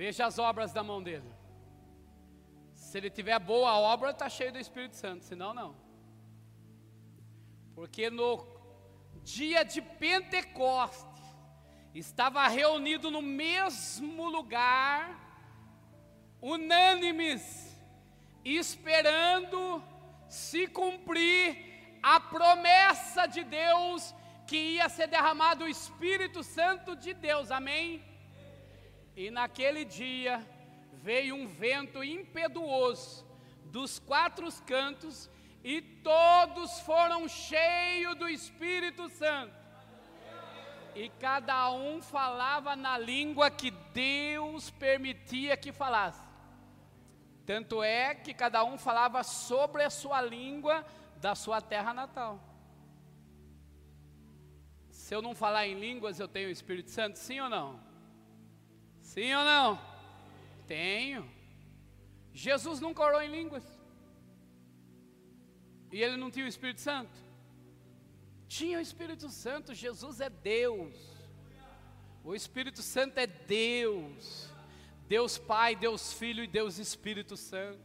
Veja 0.00 0.26
as 0.26 0.38
obras 0.38 0.72
da 0.72 0.84
mão 0.84 1.02
dele. 1.02 1.30
Se 2.96 3.00
ele 3.00 3.10
tiver 3.10 3.38
boa 3.38 3.78
obra, 3.78 4.08
está 4.08 4.26
cheio 4.26 4.50
do 4.50 4.58
Espírito 4.58 4.96
Santo, 4.96 5.22
senão 5.22 5.52
não. 5.52 5.76
Porque 7.74 8.08
no 8.08 8.42
dia 9.22 9.62
de 9.64 9.82
Pentecostes, 9.82 11.22
estava 11.94 12.48
reunido 12.48 13.10
no 13.10 13.20
mesmo 13.20 14.30
lugar, 14.30 14.98
unânimes, 16.40 17.76
esperando 18.42 19.84
se 20.26 20.66
cumprir 20.66 21.98
a 22.02 22.18
promessa 22.18 23.26
de 23.26 23.44
Deus 23.44 24.14
que 24.46 24.56
ia 24.56 24.88
ser 24.88 25.08
derramado 25.08 25.64
o 25.64 25.68
Espírito 25.68 26.42
Santo 26.42 26.96
de 26.96 27.12
Deus, 27.12 27.50
amém? 27.50 28.02
E 29.14 29.30
naquele 29.30 29.84
dia 29.84 30.42
veio 31.06 31.36
um 31.36 31.46
vento 31.46 32.02
impetuoso 32.02 33.24
dos 33.66 34.00
quatro 34.00 34.48
cantos 34.66 35.30
e 35.62 35.80
todos 35.80 36.80
foram 36.80 37.28
cheios 37.28 38.16
do 38.16 38.28
Espírito 38.28 39.08
Santo. 39.10 39.54
E 40.96 41.08
cada 41.20 41.70
um 41.70 42.02
falava 42.02 42.74
na 42.74 42.98
língua 42.98 43.52
que 43.52 43.70
Deus 43.70 44.70
permitia 44.70 45.56
que 45.56 45.72
falasse. 45.72 46.26
Tanto 47.44 47.84
é 47.84 48.12
que 48.12 48.34
cada 48.34 48.64
um 48.64 48.76
falava 48.76 49.22
sobre 49.22 49.84
a 49.84 49.90
sua 49.90 50.20
língua 50.20 50.84
da 51.20 51.36
sua 51.36 51.60
terra 51.60 51.94
natal. 51.94 52.40
Se 54.90 55.14
eu 55.14 55.22
não 55.22 55.36
falar 55.36 55.68
em 55.68 55.78
línguas, 55.78 56.18
eu 56.18 56.26
tenho 56.26 56.48
o 56.48 56.52
Espírito 56.58 56.90
Santo, 56.90 57.16
sim 57.16 57.38
ou 57.38 57.48
não? 57.48 57.78
Sim 59.00 59.32
ou 59.34 59.44
não? 59.44 59.95
Tenho. 60.66 61.28
Jesus 62.32 62.80
nunca 62.80 63.02
orou 63.02 63.22
em 63.22 63.30
línguas. 63.30 63.64
E 65.92 66.02
ele 66.02 66.16
não 66.16 66.30
tinha 66.30 66.44
o 66.44 66.48
Espírito 66.48 66.80
Santo? 66.80 67.16
Tinha 68.48 68.78
o 68.78 68.80
Espírito 68.80 69.28
Santo, 69.28 69.74
Jesus 69.74 70.20
é 70.20 70.28
Deus. 70.28 70.94
O 72.22 72.34
Espírito 72.34 72.82
Santo 72.82 73.18
é 73.18 73.26
Deus. 73.26 74.50
Deus 75.08 75.38
Pai, 75.38 75.76
Deus 75.76 76.12
Filho 76.12 76.42
e 76.42 76.46
Deus 76.46 76.78
Espírito 76.78 77.36
Santo. 77.36 77.84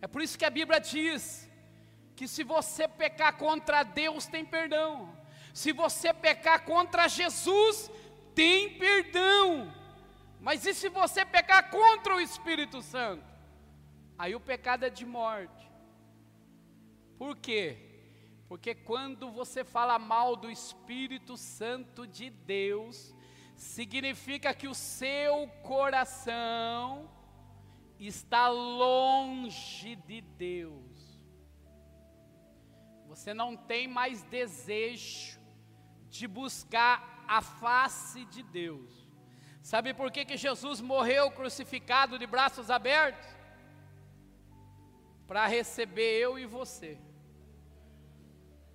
É 0.00 0.06
por 0.06 0.20
isso 0.22 0.38
que 0.38 0.44
a 0.44 0.50
Bíblia 0.50 0.78
diz 0.78 1.48
que 2.14 2.28
se 2.28 2.42
você 2.44 2.86
pecar 2.86 3.36
contra 3.36 3.82
Deus, 3.82 4.26
tem 4.26 4.44
perdão. 4.44 5.14
Se 5.52 5.72
você 5.72 6.12
pecar 6.12 6.64
contra 6.64 7.08
Jesus, 7.08 7.90
tem 8.34 8.78
perdão. 8.78 9.72
Mas 10.46 10.64
e 10.64 10.72
se 10.72 10.88
você 10.88 11.24
pecar 11.24 11.72
contra 11.72 12.14
o 12.14 12.20
Espírito 12.20 12.80
Santo? 12.80 13.24
Aí 14.16 14.32
o 14.32 14.38
pecado 14.38 14.84
é 14.84 14.88
de 14.88 15.04
morte. 15.04 15.68
Por 17.18 17.36
quê? 17.36 17.64
Porque 18.48 18.72
quando 18.72 19.28
você 19.28 19.64
fala 19.64 19.98
mal 19.98 20.36
do 20.36 20.48
Espírito 20.48 21.36
Santo 21.36 22.06
de 22.06 22.30
Deus, 22.30 23.12
significa 23.56 24.54
que 24.54 24.68
o 24.68 24.74
seu 24.74 25.48
coração 25.64 27.10
está 27.98 28.48
longe 28.48 29.96
de 29.96 30.20
Deus. 30.20 31.20
Você 33.08 33.34
não 33.34 33.56
tem 33.56 33.88
mais 33.88 34.22
desejo 34.22 35.40
de 36.08 36.28
buscar 36.28 37.24
a 37.26 37.42
face 37.42 38.24
de 38.26 38.44
Deus. 38.44 39.05
Sabe 39.70 39.92
por 39.92 40.12
que, 40.12 40.24
que 40.24 40.36
Jesus 40.36 40.80
morreu 40.80 41.28
crucificado 41.28 42.20
de 42.20 42.24
braços 42.24 42.70
abertos? 42.70 43.28
Para 45.26 45.44
receber 45.48 46.20
eu 46.20 46.38
e 46.38 46.46
você. 46.46 46.96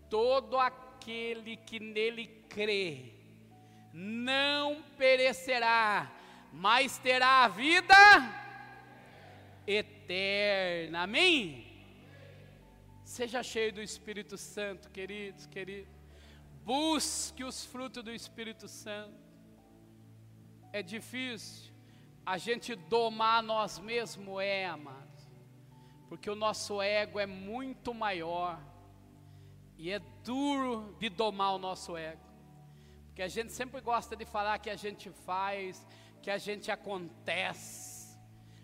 Todo 0.09 0.57
aquele 0.59 1.55
que 1.55 1.79
nele 1.79 2.27
crê, 2.49 3.13
não 3.93 4.83
perecerá, 4.97 6.11
mas 6.51 6.97
terá 6.97 7.45
a 7.45 7.47
vida 7.47 7.95
eterna. 9.65 11.03
Amém? 11.03 11.85
Seja 13.05 13.41
cheio 13.41 13.71
do 13.71 13.81
Espírito 13.81 14.37
Santo, 14.37 14.89
queridos, 14.89 15.45
queridos. 15.45 15.95
Busque 16.65 17.45
os 17.45 17.63
frutos 17.63 18.03
do 18.03 18.13
Espírito 18.13 18.67
Santo. 18.67 19.20
É 20.73 20.81
difícil 20.81 21.73
a 22.25 22.37
gente 22.37 22.75
domar 22.75 23.43
nós 23.43 23.77
mesmos, 23.77 24.41
é, 24.41 24.65
amados, 24.65 25.29
porque 26.07 26.29
o 26.29 26.35
nosso 26.35 26.81
ego 26.81 27.19
é 27.19 27.25
muito 27.25 27.93
maior 27.93 28.57
e 29.77 29.91
é 29.91 29.99
duro 30.23 30.95
de 30.97 31.09
domar 31.09 31.55
o 31.55 31.57
nosso 31.57 31.97
ego, 31.97 32.21
porque 33.07 33.21
a 33.21 33.27
gente 33.27 33.51
sempre 33.51 33.81
gosta 33.81 34.15
de 34.15 34.23
falar 34.23 34.59
que 34.59 34.69
a 34.69 34.75
gente 34.77 35.09
faz, 35.09 35.85
que 36.21 36.31
a 36.31 36.37
gente 36.37 36.71
acontece, 36.71 38.17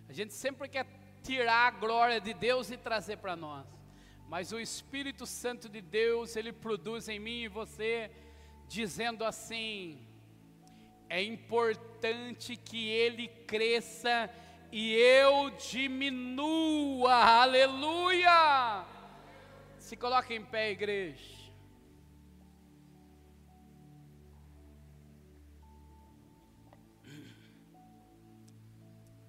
a 0.08 0.14
gente 0.14 0.34
sempre 0.34 0.70
quer 0.70 0.86
tirar 1.22 1.68
a 1.68 1.72
glória 1.72 2.22
de 2.22 2.34
Deus 2.34 2.72
e 2.72 2.78
trazer 2.78 3.18
para 3.18 3.36
nós. 3.36 3.68
Mas 4.30 4.54
o 4.54 4.60
Espírito 4.60 5.26
Santo 5.26 5.68
de 5.68 5.82
Deus, 5.82 6.38
ele 6.38 6.54
produz 6.54 7.10
em 7.10 7.20
mim 7.20 7.44
e 7.44 7.48
você, 7.50 8.10
dizendo 8.68 9.26
assim: 9.26 10.07
é 11.10 11.24
importante 11.24 12.56
que 12.56 12.90
ele 12.90 13.28
cresça 13.28 14.30
e 14.72 14.94
eu 14.94 15.50
diminua, 15.52 17.14
aleluia! 17.14 18.86
Se 19.78 19.96
coloque 19.96 20.34
em 20.34 20.44
pé, 20.44 20.72
igreja. 20.72 21.38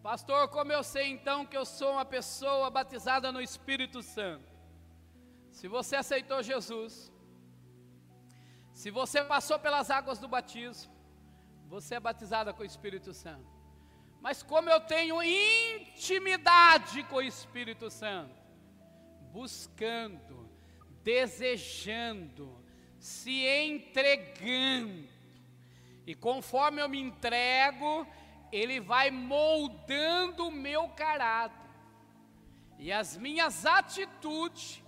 Pastor, 0.02 0.48
como 0.48 0.72
eu 0.72 0.82
sei 0.82 1.08
então 1.08 1.44
que 1.44 1.56
eu 1.56 1.66
sou 1.66 1.92
uma 1.92 2.04
pessoa 2.04 2.70
batizada 2.70 3.30
no 3.30 3.42
Espírito 3.42 4.02
Santo? 4.02 4.50
Se 5.52 5.68
você 5.68 5.96
aceitou 5.96 6.42
Jesus, 6.42 7.12
se 8.72 8.90
você 8.90 9.22
passou 9.22 9.58
pelas 9.58 9.90
águas 9.90 10.18
do 10.18 10.26
batismo, 10.26 10.97
você 11.68 11.96
é 11.96 12.00
batizada 12.00 12.52
com 12.52 12.62
o 12.62 12.66
Espírito 12.66 13.12
Santo. 13.12 13.46
Mas 14.20 14.42
como 14.42 14.70
eu 14.70 14.80
tenho 14.80 15.22
intimidade 15.22 17.04
com 17.04 17.16
o 17.16 17.22
Espírito 17.22 17.90
Santo, 17.90 18.34
buscando, 19.30 20.50
desejando, 21.04 22.64
se 22.98 23.46
entregando, 23.46 25.06
e 26.06 26.14
conforme 26.14 26.80
eu 26.80 26.88
me 26.88 26.98
entrego, 26.98 28.06
Ele 28.50 28.80
vai 28.80 29.10
moldando 29.10 30.48
o 30.48 30.50
meu 30.50 30.88
caráter, 30.88 31.68
e 32.78 32.90
as 32.90 33.16
minhas 33.16 33.66
atitudes 33.66 34.82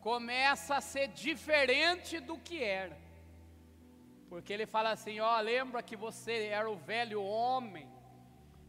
começa 0.00 0.76
a 0.76 0.80
ser 0.80 1.08
diferente 1.08 2.18
do 2.18 2.38
que 2.38 2.62
era. 2.62 3.07
Porque 4.28 4.52
ele 4.52 4.66
fala 4.66 4.90
assim: 4.90 5.20
ó, 5.20 5.40
lembra 5.40 5.82
que 5.82 5.96
você 5.96 6.46
era 6.46 6.70
o 6.70 6.76
velho 6.76 7.22
homem, 7.22 7.88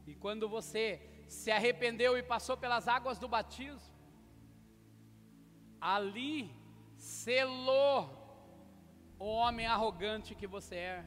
e 0.08 0.16
quando 0.16 0.48
você 0.48 1.02
se 1.28 1.52
arrependeu 1.52 2.18
e 2.18 2.24
passou 2.24 2.58
pelas 2.58 2.88
águas 2.88 3.20
do 3.20 3.28
batismo, 3.28 3.94
ali 5.80 6.52
selou 6.96 8.20
o 9.20 9.26
homem 9.26 9.66
arrogante 9.66 10.34
que 10.34 10.48
você 10.48 10.76
era, 10.76 11.06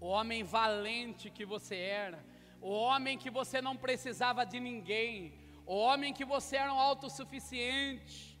o 0.00 0.06
homem 0.06 0.42
valente 0.42 1.30
que 1.30 1.44
você 1.44 1.76
era, 1.76 2.24
o 2.60 2.70
homem 2.70 3.18
que 3.18 3.30
você 3.30 3.60
não 3.60 3.76
precisava 3.76 4.44
de 4.44 4.58
ninguém, 4.58 5.38
o 5.66 5.76
homem 5.76 6.12
que 6.12 6.24
você 6.24 6.56
era 6.56 6.72
um 6.72 6.78
autossuficiente. 6.78 8.38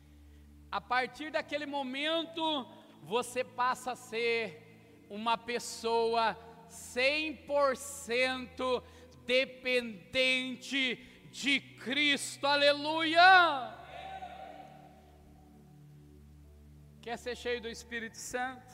A 0.70 0.80
partir 0.80 1.30
daquele 1.30 1.66
momento, 1.66 2.66
você 3.02 3.44
passa 3.44 3.92
a 3.92 3.96
ser 3.96 4.63
uma 5.08 5.38
pessoa 5.38 6.36
100% 6.68 8.82
dependente 9.26 10.96
de 11.30 11.60
Cristo, 11.60 12.46
aleluia! 12.46 13.78
Quer 17.00 17.16
ser 17.18 17.36
cheio 17.36 17.60
do 17.60 17.68
Espírito 17.68 18.16
Santo? 18.16 18.72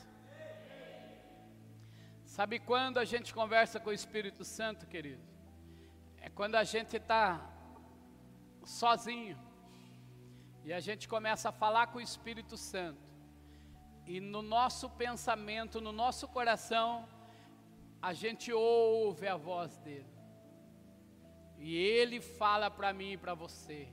Sabe 2.25 2.61
quando 2.61 2.99
a 2.99 3.05
gente 3.05 3.35
conversa 3.35 3.81
com 3.81 3.91
o 3.91 3.93
Espírito 3.93 4.45
Santo, 4.45 4.87
querido? 4.87 5.21
É 6.19 6.31
quando 6.31 6.55
a 6.55 6.63
gente 6.63 6.97
está 6.97 7.45
sozinho 8.65 9.37
e 10.65 10.73
a 10.73 10.79
gente 10.79 11.09
começa 11.09 11.49
a 11.49 11.53
falar 11.53 11.89
com 11.89 11.99
o 11.99 12.01
Espírito 12.01 12.57
Santo. 12.57 13.10
E 14.13 14.19
no 14.19 14.43
nosso 14.43 14.91
pensamento, 14.91 15.81
no 15.81 15.93
nosso 15.93 16.27
coração, 16.27 17.09
a 18.03 18.13
gente 18.13 18.53
ouve 18.53 19.29
a 19.29 19.37
voz 19.37 19.79
dele. 19.79 20.13
E 21.57 21.77
ele 21.77 22.21
fala 22.21 22.69
para 22.69 22.93
mim 22.93 23.13
e 23.13 23.17
para 23.17 23.35
você: 23.35 23.87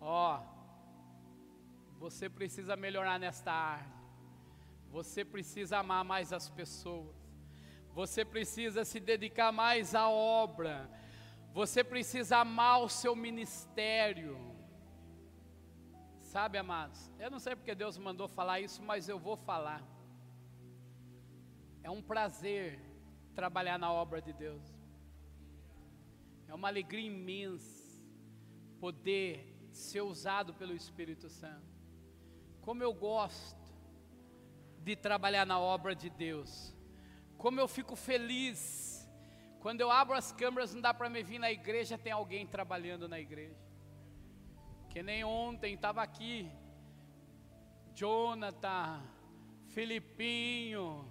Ó, 0.00 0.38
oh, 0.38 1.98
você 1.98 2.28
precisa 2.28 2.76
melhorar 2.76 3.18
nesta 3.18 3.50
área. 3.50 3.92
Você 4.92 5.24
precisa 5.24 5.78
amar 5.78 6.04
mais 6.04 6.32
as 6.32 6.48
pessoas. 6.48 7.16
Você 7.94 8.24
precisa 8.24 8.84
se 8.84 9.00
dedicar 9.00 9.50
mais 9.50 9.92
à 9.92 10.08
obra. 10.08 10.88
Você 11.52 11.82
precisa 11.82 12.36
amar 12.36 12.80
o 12.80 12.88
seu 12.88 13.16
ministério. 13.16 14.45
Sabe, 16.36 16.58
amados, 16.58 17.10
eu 17.18 17.30
não 17.30 17.38
sei 17.38 17.56
porque 17.56 17.74
Deus 17.74 17.96
mandou 17.96 18.28
falar 18.28 18.60
isso, 18.60 18.82
mas 18.82 19.08
eu 19.08 19.18
vou 19.18 19.38
falar. 19.38 19.82
É 21.82 21.90
um 21.90 22.02
prazer 22.02 22.78
trabalhar 23.34 23.78
na 23.78 23.90
obra 23.90 24.20
de 24.20 24.34
Deus. 24.34 24.62
É 26.46 26.52
uma 26.52 26.68
alegria 26.68 27.06
imensa 27.06 27.98
poder 28.78 29.30
ser 29.72 30.02
usado 30.02 30.52
pelo 30.52 30.74
Espírito 30.74 31.30
Santo. 31.30 31.72
Como 32.60 32.82
eu 32.82 32.92
gosto 32.92 33.64
de 34.82 34.94
trabalhar 34.94 35.46
na 35.46 35.58
obra 35.58 35.94
de 35.94 36.10
Deus. 36.10 36.76
Como 37.38 37.58
eu 37.58 37.66
fico 37.66 37.96
feliz 37.96 39.08
quando 39.60 39.80
eu 39.80 39.90
abro 39.90 40.14
as 40.14 40.32
câmeras, 40.32 40.74
não 40.74 40.82
dá 40.82 40.92
para 40.92 41.08
me 41.08 41.22
vir 41.22 41.38
na 41.38 41.50
igreja, 41.50 41.96
tem 41.96 42.12
alguém 42.12 42.46
trabalhando 42.46 43.08
na 43.08 43.18
igreja. 43.18 43.65
Que 44.96 45.02
nem 45.02 45.22
ontem 45.22 45.74
estava 45.74 46.02
aqui. 46.02 46.50
Jonathan, 47.94 49.02
Filipinho, 49.66 51.06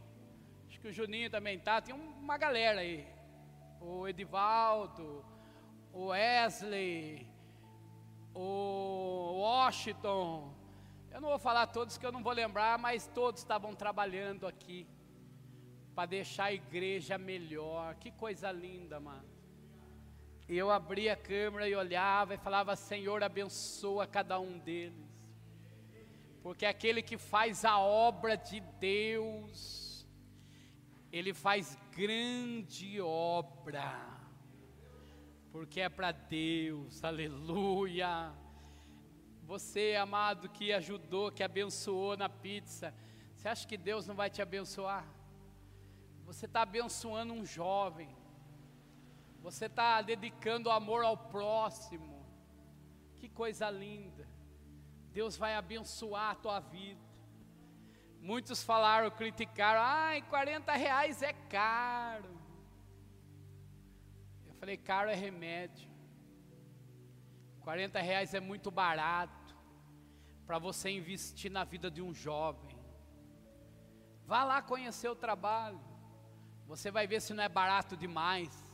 acho 0.68 0.80
que 0.82 0.88
o 0.88 0.92
Juninho 0.92 1.30
também 1.30 1.60
tá. 1.60 1.80
Tem 1.80 1.94
uma 1.94 2.36
galera 2.36 2.80
aí. 2.82 3.08
O 3.80 4.08
Edivaldo, 4.08 5.24
o 5.94 6.08
Wesley, 6.08 7.32
o 8.34 9.34
Washington. 9.42 10.52
Eu 11.12 11.22
não 11.22 11.30
vou 11.30 11.38
falar 11.38 11.68
todos 11.68 11.96
que 11.96 12.08
eu 12.08 12.12
não 12.12 12.24
vou 12.24 12.34
lembrar, 12.34 12.80
mas 12.80 13.06
todos 13.06 13.42
estavam 13.42 13.76
trabalhando 13.76 14.48
aqui 14.48 14.88
para 15.94 16.08
deixar 16.08 16.46
a 16.46 16.54
igreja 16.54 17.20
melhor. 17.20 17.94
Que 17.98 18.10
coisa 18.10 18.52
linda, 18.52 19.00
mano. 19.00 19.35
E 20.48 20.58
eu 20.58 20.70
abria 20.70 21.14
a 21.14 21.18
câmera 21.18 21.68
e 21.68 21.76
olhava 21.76 22.36
e 22.36 22.38
falava: 22.38 22.76
Senhor, 22.76 23.24
abençoa 23.24 24.06
cada 24.06 24.40
um 24.40 24.60
deles. 24.60 25.06
Porque 26.44 26.66
aquele 26.66 27.02
que 27.02 27.18
faz 27.18 27.66
a 27.66 27.80
obra 27.80 28.36
de 28.38 28.60
Deus, 28.80 30.08
ele 31.12 31.34
faz 31.34 31.76
grande 31.92 33.02
obra. 33.02 34.16
Porque 35.52 35.82
é 35.82 35.90
para 35.90 36.12
Deus, 36.12 37.04
aleluia. 37.04 38.32
Você, 39.44 39.96
amado, 39.96 40.50
que 40.50 40.72
ajudou, 40.74 41.32
que 41.32 41.42
abençoou 41.42 42.16
na 42.16 42.30
pizza, 42.30 42.94
você 43.36 43.48
acha 43.48 43.68
que 43.68 43.78
Deus 43.78 44.06
não 44.06 44.16
vai 44.16 44.30
te 44.30 44.42
abençoar? 44.42 45.08
Você 46.26 46.46
está 46.46 46.62
abençoando 46.62 47.34
um 47.34 47.46
jovem 47.46 48.10
você 49.46 49.68
está 49.68 50.02
dedicando 50.02 50.72
amor 50.72 51.06
ao 51.06 51.16
próximo. 51.16 52.26
Que 53.18 53.30
coisa 53.30 53.70
linda. 53.70 54.28
Deus 55.12 55.38
vai 55.38 55.54
abençoar 55.54 56.32
a 56.32 56.36
tua 56.36 56.60
vida. 56.60 57.00
Muitos 58.20 58.64
falaram, 58.64 59.12
criticaram, 59.12 59.82
ai, 59.82 60.24
40 60.24 60.74
reais 60.74 61.22
é 61.22 61.32
caro. 61.32 62.36
falei, 64.60 64.78
caro 64.78 65.12
é 65.12 65.14
remédio. 65.14 65.92
40 67.62 68.02
reais 68.02 68.34
é 68.34 68.40
muito 68.40 68.72
barato 68.72 69.56
para 70.48 70.58
você 70.58 70.90
investir 70.90 71.52
na 71.52 71.64
vida 71.64 71.92
de 71.92 72.02
um 72.02 72.16
jovem. 72.16 72.76
Vá 74.26 74.44
lá 74.44 74.60
conhecer 74.64 75.08
o 75.08 75.16
trabalho. 75.16 75.80
Você 76.66 76.90
vai 76.90 77.06
ver 77.06 77.22
se 77.22 77.32
não 77.32 77.44
é 77.44 77.50
barato 77.50 77.96
demais. 77.96 78.65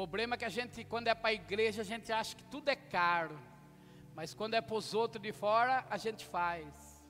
Problema 0.00 0.34
é 0.34 0.38
que 0.38 0.46
a 0.46 0.48
gente, 0.48 0.82
quando 0.82 1.08
é 1.08 1.14
para 1.14 1.28
a 1.28 1.34
igreja, 1.34 1.82
a 1.82 1.84
gente 1.84 2.10
acha 2.10 2.34
que 2.34 2.44
tudo 2.44 2.70
é 2.70 2.74
caro. 2.74 3.38
Mas 4.14 4.32
quando 4.32 4.54
é 4.54 4.60
para 4.62 4.74
os 4.74 4.94
outros 4.94 5.22
de 5.22 5.30
fora, 5.30 5.84
a 5.90 5.98
gente 5.98 6.24
faz. 6.24 7.04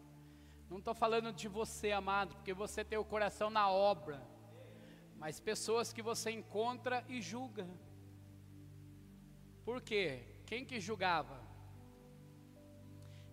Não 0.68 0.78
estou 0.78 0.92
falando 0.92 1.32
de 1.32 1.46
você, 1.46 1.92
amado, 1.92 2.34
porque 2.34 2.52
você 2.52 2.82
tem 2.84 2.98
o 2.98 3.04
coração 3.04 3.48
na 3.48 3.70
obra. 3.70 4.20
Mas 5.16 5.38
pessoas 5.38 5.92
que 5.92 6.02
você 6.02 6.32
encontra 6.32 7.04
e 7.08 7.22
julga. 7.22 7.64
Por 9.64 9.80
quê? 9.80 10.24
Quem 10.44 10.64
que 10.64 10.80
julgava? 10.80 11.40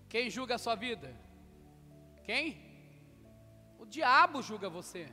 Quem 0.08 0.30
julga 0.30 0.54
a 0.54 0.60
sua 0.60 0.76
vida? 0.76 1.10
Quem? 2.24 2.46
O 3.80 3.88
diabo 3.88 4.44
julga 4.44 4.70
você. 4.70 5.12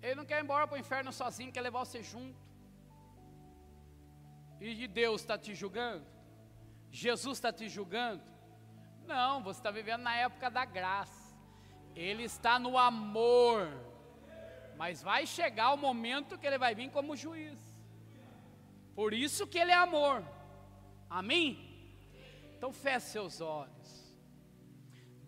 Ele 0.00 0.14
não 0.14 0.24
quer 0.24 0.38
ir 0.38 0.44
embora 0.44 0.66
para 0.66 0.76
o 0.76 0.80
inferno 0.80 1.12
sozinho, 1.12 1.52
quer 1.52 1.60
levar 1.60 1.84
você 1.84 2.02
junto. 2.02 2.49
E 4.60 4.86
Deus 4.86 5.22
está 5.22 5.38
te 5.38 5.54
julgando? 5.54 6.04
Jesus 6.90 7.38
está 7.38 7.52
te 7.52 7.68
julgando? 7.68 8.22
Não, 9.06 9.42
você 9.42 9.58
está 9.58 9.70
vivendo 9.70 10.02
na 10.02 10.14
época 10.14 10.50
da 10.50 10.64
graça. 10.64 11.34
Ele 11.96 12.24
está 12.24 12.58
no 12.58 12.76
amor. 12.76 13.68
Mas 14.76 15.02
vai 15.02 15.26
chegar 15.26 15.72
o 15.72 15.76
momento 15.76 16.38
que 16.38 16.46
ele 16.46 16.58
vai 16.58 16.74
vir 16.74 16.90
como 16.90 17.16
juiz. 17.16 17.58
Por 18.94 19.14
isso 19.14 19.46
que 19.46 19.58
ele 19.58 19.72
é 19.72 19.76
amor. 19.76 20.22
Amém? 21.08 21.70
Então 22.56 22.72
feche 22.72 23.06
seus 23.06 23.40
olhos. 23.40 24.14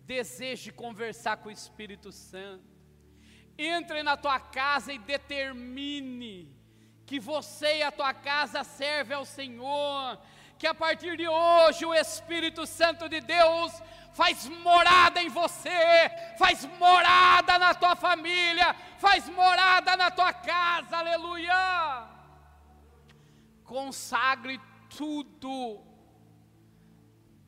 Deseje 0.05 0.71
conversar 0.71 1.37
com 1.37 1.49
o 1.49 1.51
Espírito 1.51 2.11
Santo. 2.11 2.71
Entre 3.57 4.03
na 4.03 4.15
tua 4.15 4.39
casa 4.39 4.93
e 4.93 4.99
determine 4.99 6.62
que 7.05 7.19
você 7.19 7.79
e 7.79 7.83
a 7.83 7.91
tua 7.91 8.13
casa 8.13 8.63
servem 8.63 9.17
ao 9.17 9.25
Senhor 9.25 10.19
que 10.57 10.67
a 10.67 10.73
partir 10.73 11.17
de 11.17 11.27
hoje 11.27 11.85
o 11.85 11.93
Espírito 11.93 12.65
Santo 12.65 13.09
de 13.09 13.19
Deus 13.19 13.71
faz 14.13 14.47
morada 14.47 15.21
em 15.21 15.27
você, 15.27 16.09
faz 16.37 16.63
morada 16.79 17.59
na 17.59 17.73
tua 17.73 17.95
família, 17.95 18.73
faz 18.97 19.27
morada 19.27 19.97
na 19.97 20.09
tua 20.09 20.31
casa, 20.31 20.97
aleluia. 20.97 22.07
Consagre 23.65 24.61
tudo 24.95 25.81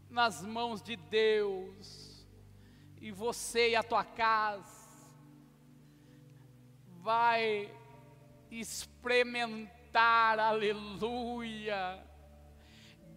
nas 0.10 0.42
mãos 0.42 0.82
de 0.82 0.96
Deus, 0.96 2.28
e 3.00 3.12
você 3.12 3.70
e 3.70 3.76
a 3.78 3.84
tua 3.84 4.04
casa 4.04 4.76
vai 7.02 7.72
experimentar, 8.52 10.40
aleluia 10.40 12.04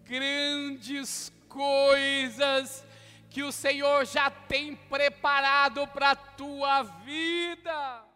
grandes 0.09 1.31
coisas 1.49 2.83
que 3.29 3.43
o 3.43 3.53
Senhor 3.53 4.07
já 4.07 4.31
tem 4.31 4.75
preparado 4.75 5.87
para 5.89 6.13
a 6.13 6.17
tua 6.17 6.83
vida. 6.83 8.08